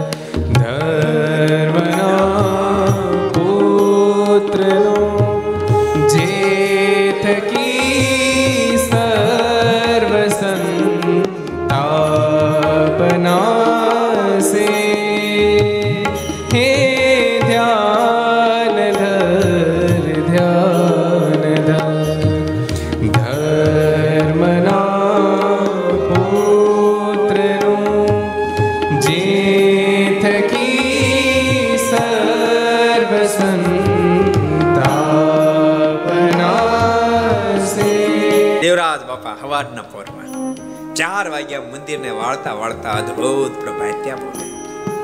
ચાર 40.96 41.26
વાગ્યા 41.30 41.68
મંદિરને 41.68 42.12
વાળતા 42.16 42.56
વાળતા 42.58 42.96
અદ્ભુત 42.96 43.54
પ્રભાત્યા 43.60 44.18
બોલે 44.18 44.46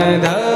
ધન 0.00 0.49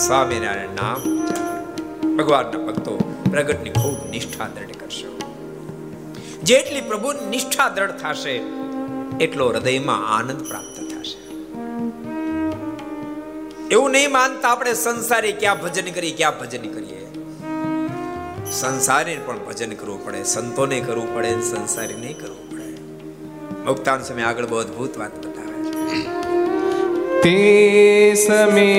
સ્વામિનારાયણ 0.00 0.74
નામ 0.74 1.00
ભગવાનના 2.18 2.60
ભક્તો 2.60 2.92
પ્રગટની 3.24 3.72
ખૂબ 3.78 4.04
નિષ્ઠા 4.10 4.46
દ્રઢ 4.48 4.76
કરશો 4.76 5.10
જેટલી 6.42 6.82
પ્રભુ 6.82 7.14
નિષ્ઠા 7.32 7.66
દ્રઢ 7.70 7.96
થશે 8.02 8.34
એટલો 9.20 9.48
હૃદયમાં 9.48 10.04
આનંદ 10.10 10.44
પ્રાપ્ત 10.44 10.78
થશે 10.92 11.18
એવું 13.70 13.90
નહીં 13.92 14.12
માનતા 14.12 14.52
આપણે 14.52 14.76
સંસારી 14.76 15.34
ક્યાં 15.34 15.64
ભજન 15.64 15.90
કરીએ 15.90 16.14
ક્યાં 16.14 16.38
ભજન 16.38 16.68
કરીએ 16.70 17.02
સંસારી 18.52 19.18
પણ 19.26 19.44
ભજન 19.44 19.76
કરવું 19.76 20.00
પડે 20.06 20.22
સંતોને 20.26 20.78
કરવું 20.80 21.10
પડે 21.14 21.34
સંસારી 21.50 22.00
નહીં 22.00 22.16
કરવું 22.16 22.46
પડે 22.50 22.66
મુક્તાન 23.64 24.00
સમય 24.02 24.24
આગળ 24.24 24.46
બહુ 24.46 24.58
અદભુત 24.58 24.94
વાત 24.96 25.20
ते 27.24 28.14
समे 28.16 28.72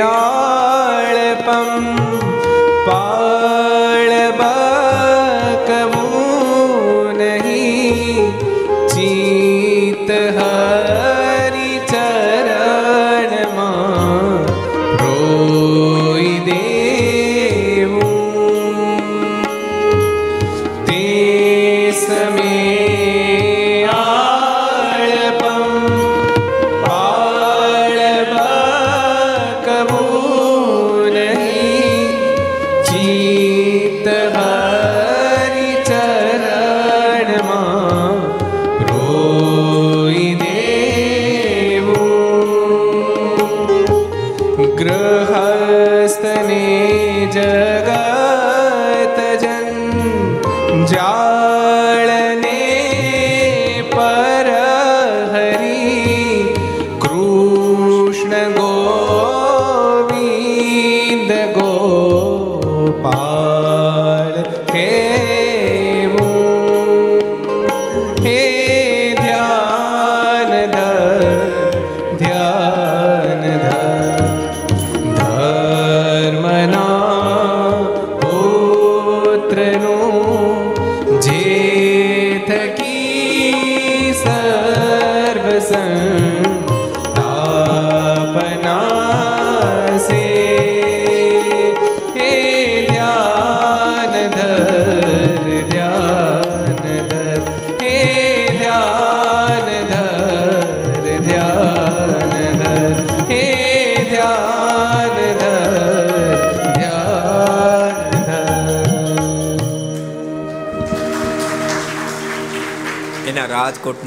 आळपम्। 0.00 1.86
જન 50.86 51.65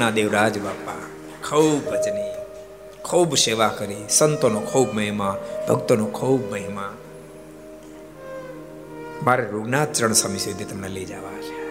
રાજકોટના 0.00 0.10
દેવરાજ 0.10 0.58
બાપા, 0.58 0.92
ખૂબ 1.48 1.90
ભજની 1.90 2.30
ખૂબ 3.02 3.36
સેવા 3.36 3.68
કરી, 3.68 4.08
સંતોનો 4.08 4.60
ખૂબ 4.60 4.92
મહિમા, 4.92 5.36
ભક્તોનો 5.68 6.06
ખૂબ 6.06 6.52
મહિમા. 6.52 6.96
મારે 9.22 9.44
રૂગનાથ 9.44 9.92
ચરણ 9.92 10.12
સ્વામી 10.12 10.38
સુધી 10.38 10.64
તમને 10.64 10.88
લઈ 10.88 11.04
જવા 11.04 11.42
છે. 11.42 11.70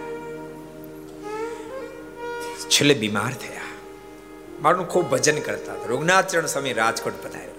છેલ્લે 2.68 2.94
બીમાર 2.94 3.32
થયા. 3.32 3.62
મારું 4.62 4.88
ખૂબ 4.88 5.10
ભજન 5.10 5.40
કરતા 5.40 5.72
હતા. 5.72 5.86
રૂગનાથ 5.86 6.28
ચરણ 6.28 6.46
સ્વામી 6.46 6.72
રાજકોટ 6.72 7.12
પધાર્યા. 7.24 7.50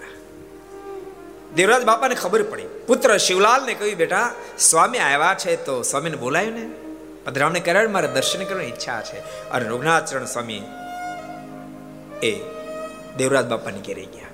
દેવરાજ 1.56 1.84
બાપાને 1.84 2.16
ખબર 2.16 2.44
પડી. 2.44 2.64
પુત્ર 2.88 3.18
શિવલાલને 3.18 3.74
કહ્યું, 3.74 3.98
બેટા, 3.98 4.34
સ્વામી 4.60 4.98
આવ્યા 4.98 5.36
છે 5.40 5.56
તો 5.56 5.82
સ્વામીને 5.82 6.18
બોલાયું 6.18 6.54
ને. 6.54 6.91
પધરામણી 7.26 7.60
કરાવે 7.60 7.88
મારે 7.88 8.08
દર્શન 8.08 8.44
કરવાની 8.44 8.68
ઈચ્છા 8.68 9.02
છે. 9.02 9.50
અને 9.50 9.70
રઘુનાથ 9.70 10.06
ચરણ 10.06 10.26
સ્વામી 10.26 10.62
એ 12.24 12.42
દેવરાજ 13.18 13.46
બાપાની 13.46 13.80
ઘેરે 13.80 14.06
ગયા. 14.06 14.26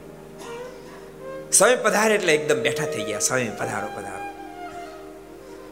સ્વામી 1.52 1.76
પધારે 1.76 2.16
એટલે 2.16 2.34
એકદમ 2.34 2.56
બેઠા 2.56 2.86
થઈ 2.86 3.04
ગયા. 3.04 3.20
સ્વામી, 3.20 3.50
પધારો 3.50 3.88
પધારો. 3.98 4.18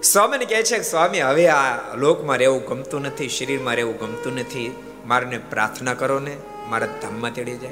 સ્વામીને 0.01 0.45
કહે 0.45 0.63
છે 0.63 0.78
કે 0.78 0.84
સ્વામી, 0.84 1.22
હવે 1.22 1.47
આ 1.47 1.95
લોકમાં 1.95 2.38
રહેવું 2.38 2.68
ગમતું 2.68 3.01
નથી, 3.01 3.30
શરીરમાં 3.30 3.76
રહેવું 3.76 3.99
ગમતું 3.99 4.36
નથી. 4.36 4.84
મારને 5.05 5.38
પ્રાર્થના 5.38 5.93
કરો 5.93 6.20
ને, 6.20 6.38
મારા 6.68 6.88
ધામમાં 6.88 7.34
તેડી 7.34 7.57
જાય. 7.57 7.72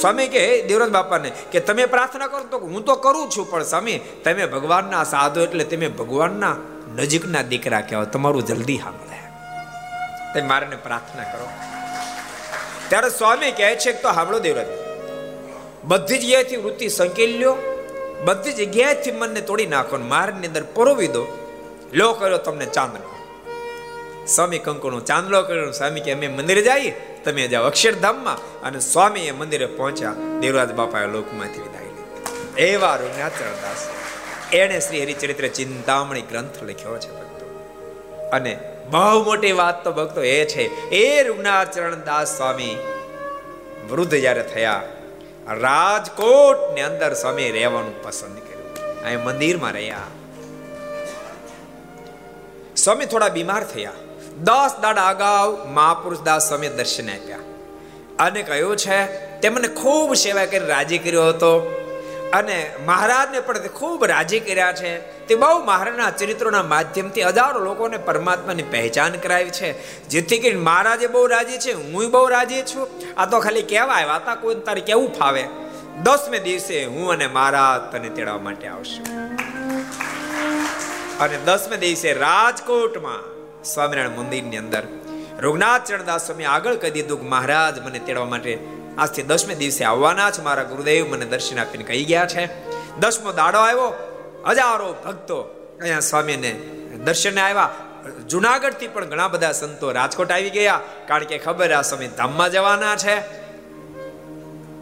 સ્વામી 0.00 0.28
કે 0.28 0.62
દેવરાજ 0.62 0.90
બાપાને 0.90 1.30
કે 1.52 1.60
તમે 1.60 1.84
પ્રાર્થના 1.86 2.26
કરો 2.26 2.44
તો 2.44 2.58
હું 2.58 2.84
તો 2.84 2.94
કરું 2.94 3.30
છું, 3.30 3.50
પણ 3.50 3.62
સ્વામી, 3.62 3.98
તમે 4.24 4.46
ભગવાનના 4.46 5.04
સાધો 5.04 5.40
એટલે 5.40 5.64
તમે 5.64 5.88
ભગવાનના 5.88 6.56
નજીકના 6.96 7.42
દીકરા 7.42 7.80
કહેવાય. 7.80 8.06
તમારું 8.06 8.46
જલ્દી 8.46 8.78
સાંભળે. 8.78 9.18
તે 10.34 10.42
મારને 10.42 10.76
પ્રાર્થના 10.76 11.24
કરો. 11.24 11.48
ત્યારે 12.88 13.10
સ્વામી 13.10 13.50
કહે 13.50 13.74
છે 13.76 13.92
કે 13.92 14.02
તો 14.02 14.12
સાંભળો 14.12 14.38
દેવરાજ, 14.38 14.70
બધી 15.84 16.18
જગ્યાએથી 16.18 16.56
વૃત્તિ 16.56 16.88
સંકેલી 16.88 17.38
લ્યો, 17.38 17.56
બધી 18.24 18.52
જગ્યાએથી 18.52 19.10
મનને 19.10 19.40
તોડી 19.40 19.66
નાખો 19.66 19.96
મારની 19.96 20.46
અંદર 20.46 20.64
પરોવી 20.74 21.08
દો. 21.08 21.24
લો 21.92 22.12
કર્યો 22.12 22.38
તમને 22.38 22.66
ચાંદલો. 22.66 23.14
સ્વામી 24.26 24.58
કંકુનો 24.58 25.00
ચાંદલો 25.00 25.42
કર્યો 25.42 25.70
સ્વામી 25.70 26.00
કે 26.00 26.12
અમે 26.12 26.28
મંદિરે 26.28 26.62
જઈએ. 26.62 26.92
તમે 27.24 27.48
જાઓ 27.48 27.64
અક્ષરધામમાં 27.64 28.62
અને 28.62 28.80
સ્વામી 28.80 29.20
એ 29.20 29.30
મંદિરે 29.30 29.66
પહોંચ્યા. 29.66 30.12
દેવરાજ 30.40 30.72
બાપાએ 30.72 31.06
લોકમાંથી 31.06 31.60
વિદાય 31.60 31.82
લીધી. 31.82 32.62
એવા 32.62 32.96
રૂગનાથચરણ 32.96 33.62
દાસ 33.62 33.88
એણે 34.54 34.80
શ્રી 34.80 35.02
હરિચરિત્ર 35.02 35.48
ચિંતામણી 35.48 36.22
ગ્રંથ 36.22 36.62
લખ્યો 36.62 36.98
છે 36.98 37.10
ભક્તો. 37.10 37.70
અને 38.32 38.58
બહુ 38.90 39.24
મોટી 39.24 39.52
વાત 39.52 39.84
તો 39.84 39.92
ભક્તો 39.92 40.22
એ 40.22 40.44
છે, 40.44 40.90
એ 40.90 41.22
રૂગનાથચરણ 41.22 41.94
દાસ 41.94 42.36
સ્વામી 42.36 42.76
વૃદ્ધ 43.90 44.14
જ્યારે 44.14 44.42
થયા 44.42 44.82
રાજકોટની 45.48 46.80
અંદર 46.80 47.14
સ્વામી 47.14 47.50
રહેવાનું 47.50 48.02
પસંદ 48.02 48.38
કર્યું. 48.38 49.02
અહીં 49.04 49.24
મંદિરમાં 49.24 49.72
રહ્યા. 49.72 49.96
સ્વામી 52.76 53.06
થોડા 53.06 53.28
બીમાર 53.28 53.64
થયા. 53.64 53.92
દસ 54.42 54.70
દાડા 54.82 55.06
અગાઉ 55.06 55.68
મહાપુરુષ 55.68 56.20
દાસ 56.20 56.48
સ્વામી 56.48 56.68
દર્શન 56.68 57.10
આપ્યા. 57.10 57.38
અને 58.18 58.42
કહ્યું 58.42 58.76
છે 58.76 59.06
તેમને 59.40 59.68
ખૂબ 59.68 60.14
સેવા 60.14 60.44
કરી, 60.44 60.66
રાજી 60.66 60.98
કર્યો 60.98 61.28
હતો. 61.28 61.74
અને 62.32 62.74
મહારાજને 62.86 63.40
પણ 63.40 63.58
ખૂબ 63.58 64.04
રાજી 64.04 64.40
કર્યા 64.40 64.72
છે. 64.72 64.98
તે 65.26 65.34
બહુ 65.34 65.64
મહારાજના 65.64 66.10
ચરિત્રોના 66.10 66.62
માધ્યમથી 66.62 67.22
હજારો 67.22 67.60
લોકોને 67.60 67.96
પરમાત્માની 67.96 68.62
પહેચાન 68.62 69.12
કરાવી 69.12 69.50
છે. 69.50 70.02
જેથી 70.08 70.38
કરીને 70.38 70.60
મહારાજે 70.60 71.06
બહુ 71.06 71.26
રાજી 71.26 71.58
છે 71.58 71.72
હું 71.72 72.10
બહુ 72.10 72.28
રાજી 72.28 72.62
છું. 72.62 72.88
આ 73.16 73.26
તો 73.26 73.40
ખાલી 73.40 73.62
કહેવા 73.62 73.94
આવ્યા 73.94 74.14
હતા 74.14 74.34
કોઈ 74.34 74.54
તારે 74.54 74.80
કેવું 74.80 75.14
ફાવે? 75.14 75.44
દસમે 76.02 76.38
દિવસે 76.38 76.84
હું 76.84 77.10
અને 77.10 77.26
મહારાજ 77.26 77.96
તને 77.96 78.08
તેડવા 78.08 78.38
માટે 78.38 78.68
આવશું. 78.68 79.04
અને 81.18 81.38
દસમે 81.44 81.76
દિવસે 81.76 82.12
રાજકોટમાં 82.12 83.37
સ્વામિનારાયણ 83.74 84.18
મંદિરની 84.18 84.56
અંદર. 84.56 84.82
રઘુનાથ 85.38 85.84
ચરણદાસ 85.84 86.26
સ્વામી 86.26 86.44
આગળ 86.44 86.74
કહી 86.74 86.90
દીધું 86.90 87.20
કે, 87.20 87.28
મહારાજ, 87.28 87.86
મને 87.86 87.98
તેડવા 87.98 88.24
માટે 88.24 88.58
આજથી 88.98 89.22
દસમે 89.22 89.54
દિવસે 89.54 89.84
આવવાના 89.84 90.30
છે. 90.30 90.42
મારા 90.42 90.62
ગુરુદેવ 90.62 91.06
મને 91.06 91.24
દર્શન 91.24 91.58
આપીને 91.58 91.84
કહી 91.84 92.04
ગયા 92.04 92.26
છે. 92.26 92.46
દસમો 93.00 93.32
દાડો 93.32 93.58
આવ્યો. 93.58 93.94
હજારો 94.48 94.92
ભક્તો 95.04 95.40
અહીંયા 95.80 96.00
સ્વામીને 96.00 96.52
દર્શને 97.04 97.40
આવ્યા. 97.40 97.70
જુનાગઢથી 98.28 98.88
પણ 98.88 99.04
ઘણા 99.04 99.28
બધા 99.28 99.52
સંતો 99.52 99.92
રાજકોટ 99.92 100.32
આવી 100.32 100.50
ગયા. 100.50 100.80
કારણ 101.08 101.24
કે 101.24 101.38
ખબર 101.38 101.72
આ 101.72 101.82
સ્વામી 101.82 102.06
ધામમાં 102.06 102.52
જવાના 102.52 102.96
છે. 102.96 103.16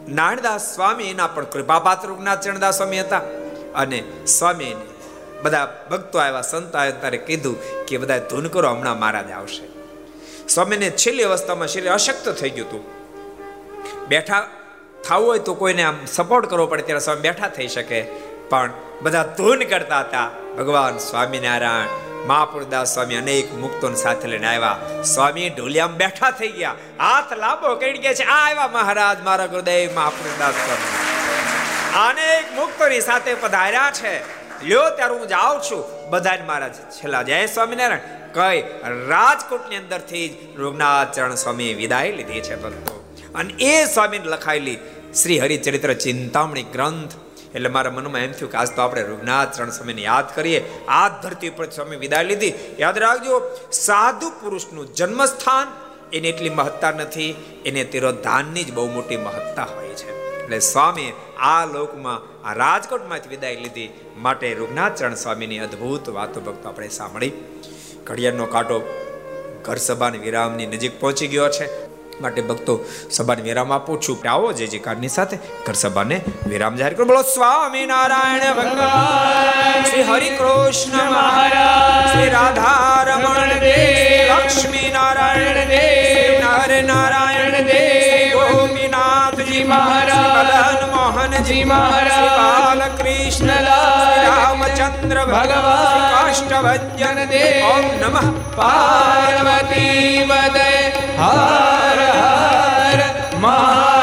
નાણદાસ 0.09 0.75
સ્વામી 0.75 1.03
એના 1.03 1.27
પણ 1.27 1.45
કૃપાપાત્ર 1.45 2.07
રઘુનાથ 2.07 2.41
ચરણદાસ 2.41 2.77
સ્વામી 2.77 2.99
હતા. 2.99 3.21
અને 3.75 4.03
સ્વામી 4.27 4.75
બધા 5.43 5.87
ભક્તો 5.91 6.19
આવ્યા, 6.19 6.41
સંતો 6.41 6.77
આવ્યા 6.77 6.91
ત્યારે 6.91 7.17
કીધું 7.17 7.76
કે 7.87 7.97
બધા 7.97 8.17
ધૂન 8.17 8.47
કરો, 8.47 8.69
હમણાં 8.69 8.99
મહારાજ 8.99 9.31
આવશે. 9.31 9.67
સ્વામીને 10.47 10.89
છેલ્લી 10.89 11.23
અવસ્થામાં 11.23 11.67
શરીર 11.67 11.91
અશક્ત 11.91 12.29
થઈ 12.29 12.49
ગયું 12.49 12.67
હતું. 12.67 12.85
બેઠા 14.07 14.47
થવું 15.07 15.27
હોય 15.27 15.39
તો 15.39 15.53
કોઈને 15.53 15.83
આમ 15.83 15.97
સપોર્ટ 16.05 16.49
કરવો 16.49 16.67
પડે, 16.67 16.81
ત્યારે 16.81 16.99
સ્વામી 16.99 17.21
બેઠા 17.21 17.47
થઈ 17.47 17.67
શકે. 17.67 18.01
પણ 18.49 18.71
બધા 19.01 19.33
ધૂન 19.37 19.59
કરતા 19.59 19.99
હતા. 19.99 20.29
ભગવાન 20.57 20.97
સ્વામિનારાયણ, 20.97 21.87
મહાપુરદાસ 22.27 22.93
સ્વામી 22.93 23.15
અનેક 23.15 23.53
મુક્તો 23.53 23.93
સાથે 23.93 24.27
લઈને 24.27 24.47
આવ્યા. 24.47 25.01
સ્વામી 25.01 25.49
ઢોલિયામાં 25.49 25.97
બેઠા 25.97 26.31
થઈ 26.31 26.47
ગયા. 26.47 26.75
હાથ 26.99 27.33
લાંબો 27.33 27.75
કરી 27.75 27.93
ગયા 27.93 28.13
છે, 28.13 28.23
આ 28.23 28.49
આવ્યા 28.49 28.67
મહારાજ, 28.67 29.21
મારા 29.21 29.45
ગુરુદેવ, 29.45 29.89
મહાપુરદાસ 29.95 30.53
સ્વામી. 30.53 31.07
અનેક 32.09 32.53
મુક્તોની 32.53 33.01
સાથે 33.01 33.33
પધાર્યા 33.33 33.91
છે. 33.91 34.19
લ્યો, 34.65 34.89
ત્યારે 34.95 35.13
હું 35.13 35.27
જાઉં 35.27 35.61
છું. 35.61 35.96
બધાને 36.09 36.43
મહારાજ 36.45 36.73
છેલ્લા. 36.73 37.23
જય 37.23 37.45
સ્વામિનારાયણ. 37.45 37.99
કઈ 38.33 38.63
રાજકોટની 39.07 39.75
અંદરથી 39.75 40.27
જ 40.29 40.59
રઘુનાથ 40.59 41.15
ચરણ 41.15 41.35
સ્વામી 41.35 41.73
વિદાય 41.73 42.11
લીધી 42.11 42.41
છે 42.41 42.55
ભક્તો. 42.55 43.15
અને 43.35 43.53
એ 43.53 43.85
સ્વામીને 43.85 44.25
લખાયેલી 44.25 44.77
શ્રી 45.23 45.39
હરિચરિત્ર 45.39 45.93
ચિંતામણી 45.93 46.63
ગ્રંથ, 46.63 47.11
એટલે 47.55 47.69
મારા 47.69 47.91
મનમાં 47.91 48.21
એમ 48.21 48.31
થયું 48.31 48.51
કે 48.51 48.57
આજ 48.57 48.69
તો 48.71 48.81
આપણે 48.81 49.01
રૂગનાથ 49.01 49.57
ચરણ 49.57 49.69
સ્વામીને 49.69 50.01
યાદ 50.01 50.35
કરીએ. 50.35 50.85
આ 50.87 51.09
ધરતી 51.09 51.49
ઉપર 51.49 51.69
સ્વામી 51.69 51.95
વિદાય 51.95 52.23
લીધી. 52.23 52.53
યાદ 52.79 52.97
રાખજો, 52.97 53.57
સાધુ 53.71 54.29
પુરુષનું 54.29 54.93
જન્મસ્થાન 54.93 55.67
એની 56.13 56.27
એટલી 56.27 56.49
મહત્તા 56.49 56.91
નથી, 56.91 57.61
એને 57.65 57.83
તિરોધાનની 57.83 58.63
જ 58.63 58.73
બહુ 58.73 58.89
મોટી 58.89 59.17
મહત્તા 59.17 59.63
હોય 59.63 59.87
છે. 59.87 60.41
એટલે 60.43 60.59
સ્વામી 60.59 61.13
આ 61.39 61.65
લોકમાં 61.65 62.47
આ 62.47 62.53
રાજકોટમાંથી 62.53 63.29
વિદાય 63.29 63.55
લીધી 63.55 63.89
માટે 64.17 64.53
રૂગનાથચરણ 64.53 65.09
ચરણ 65.09 65.15
સ્વામીની 65.15 65.59
અદ્ભુત 65.59 66.09
વાતો 66.09 66.41
ભક્તો 66.41 66.69
આપણે 66.69 66.89
સાંભળી. 66.89 67.31
ઘડિયાળનો 68.03 68.45
કાંટો 68.45 68.79
ઘર 69.65 69.75
સભાન 69.75 70.15
વિરામની 70.15 70.65
નજીક 70.65 70.99
પહોંચી 70.99 71.27
ગયો 71.27 71.49
છે. 71.49 71.87
માટે 72.21 72.41
ભક્તો 72.41 72.85
સભાને 73.11 73.41
વિરામ 73.41 73.73
આપું 73.73 74.01
છું. 74.01 74.29
આવો 74.29 74.51
જે 74.51 74.67
જે 74.67 74.77
કારની 74.77 75.07
સાથે 75.07 75.37
ઘર 75.65 75.73
સભાને 75.73 76.21
વિરામ 76.47 76.75
જાહેર 76.75 76.93
કરો. 76.93 77.05
બોલો 77.05 77.21
સ્વામી 77.21 77.85
નારાયણ 77.85 78.53
ભગવાન, 78.53 79.83
શ્રી 79.83 80.03
હરિ 80.03 80.29
કૃષ્ણ 80.29 81.11
મહારાજ, 81.11 82.13
શ્રી 82.13 82.29
રાધા 82.29 83.03
રમણ 83.03 83.59
દેવ 83.59 84.43
લક્ષ્મી 84.43 84.91
નારાયણ 84.93 85.67
દેવ 85.67 86.47
નર 86.47 86.83
નારાયણ 86.83 87.51
દેવ 87.51 88.57
ગોપીનાથજી 88.57 89.63
મહારાજ 89.63 90.86
મોહનજી 91.17 91.63
મહારાજ 91.65 92.81
કૃષ્ણ 92.97 93.67
રામચંદ્ર 93.67 95.19
ભગવાન 95.25 96.05
કાષ્ટભજન 96.11 97.21
દે 97.27 97.43
ઓમ 97.65 97.87
નમઃ 97.95 98.29
પાર્વતી 98.57 100.25
વદય 100.25 100.69
હર 101.19 102.01
હર 102.15 103.01
મહા 103.41 103.96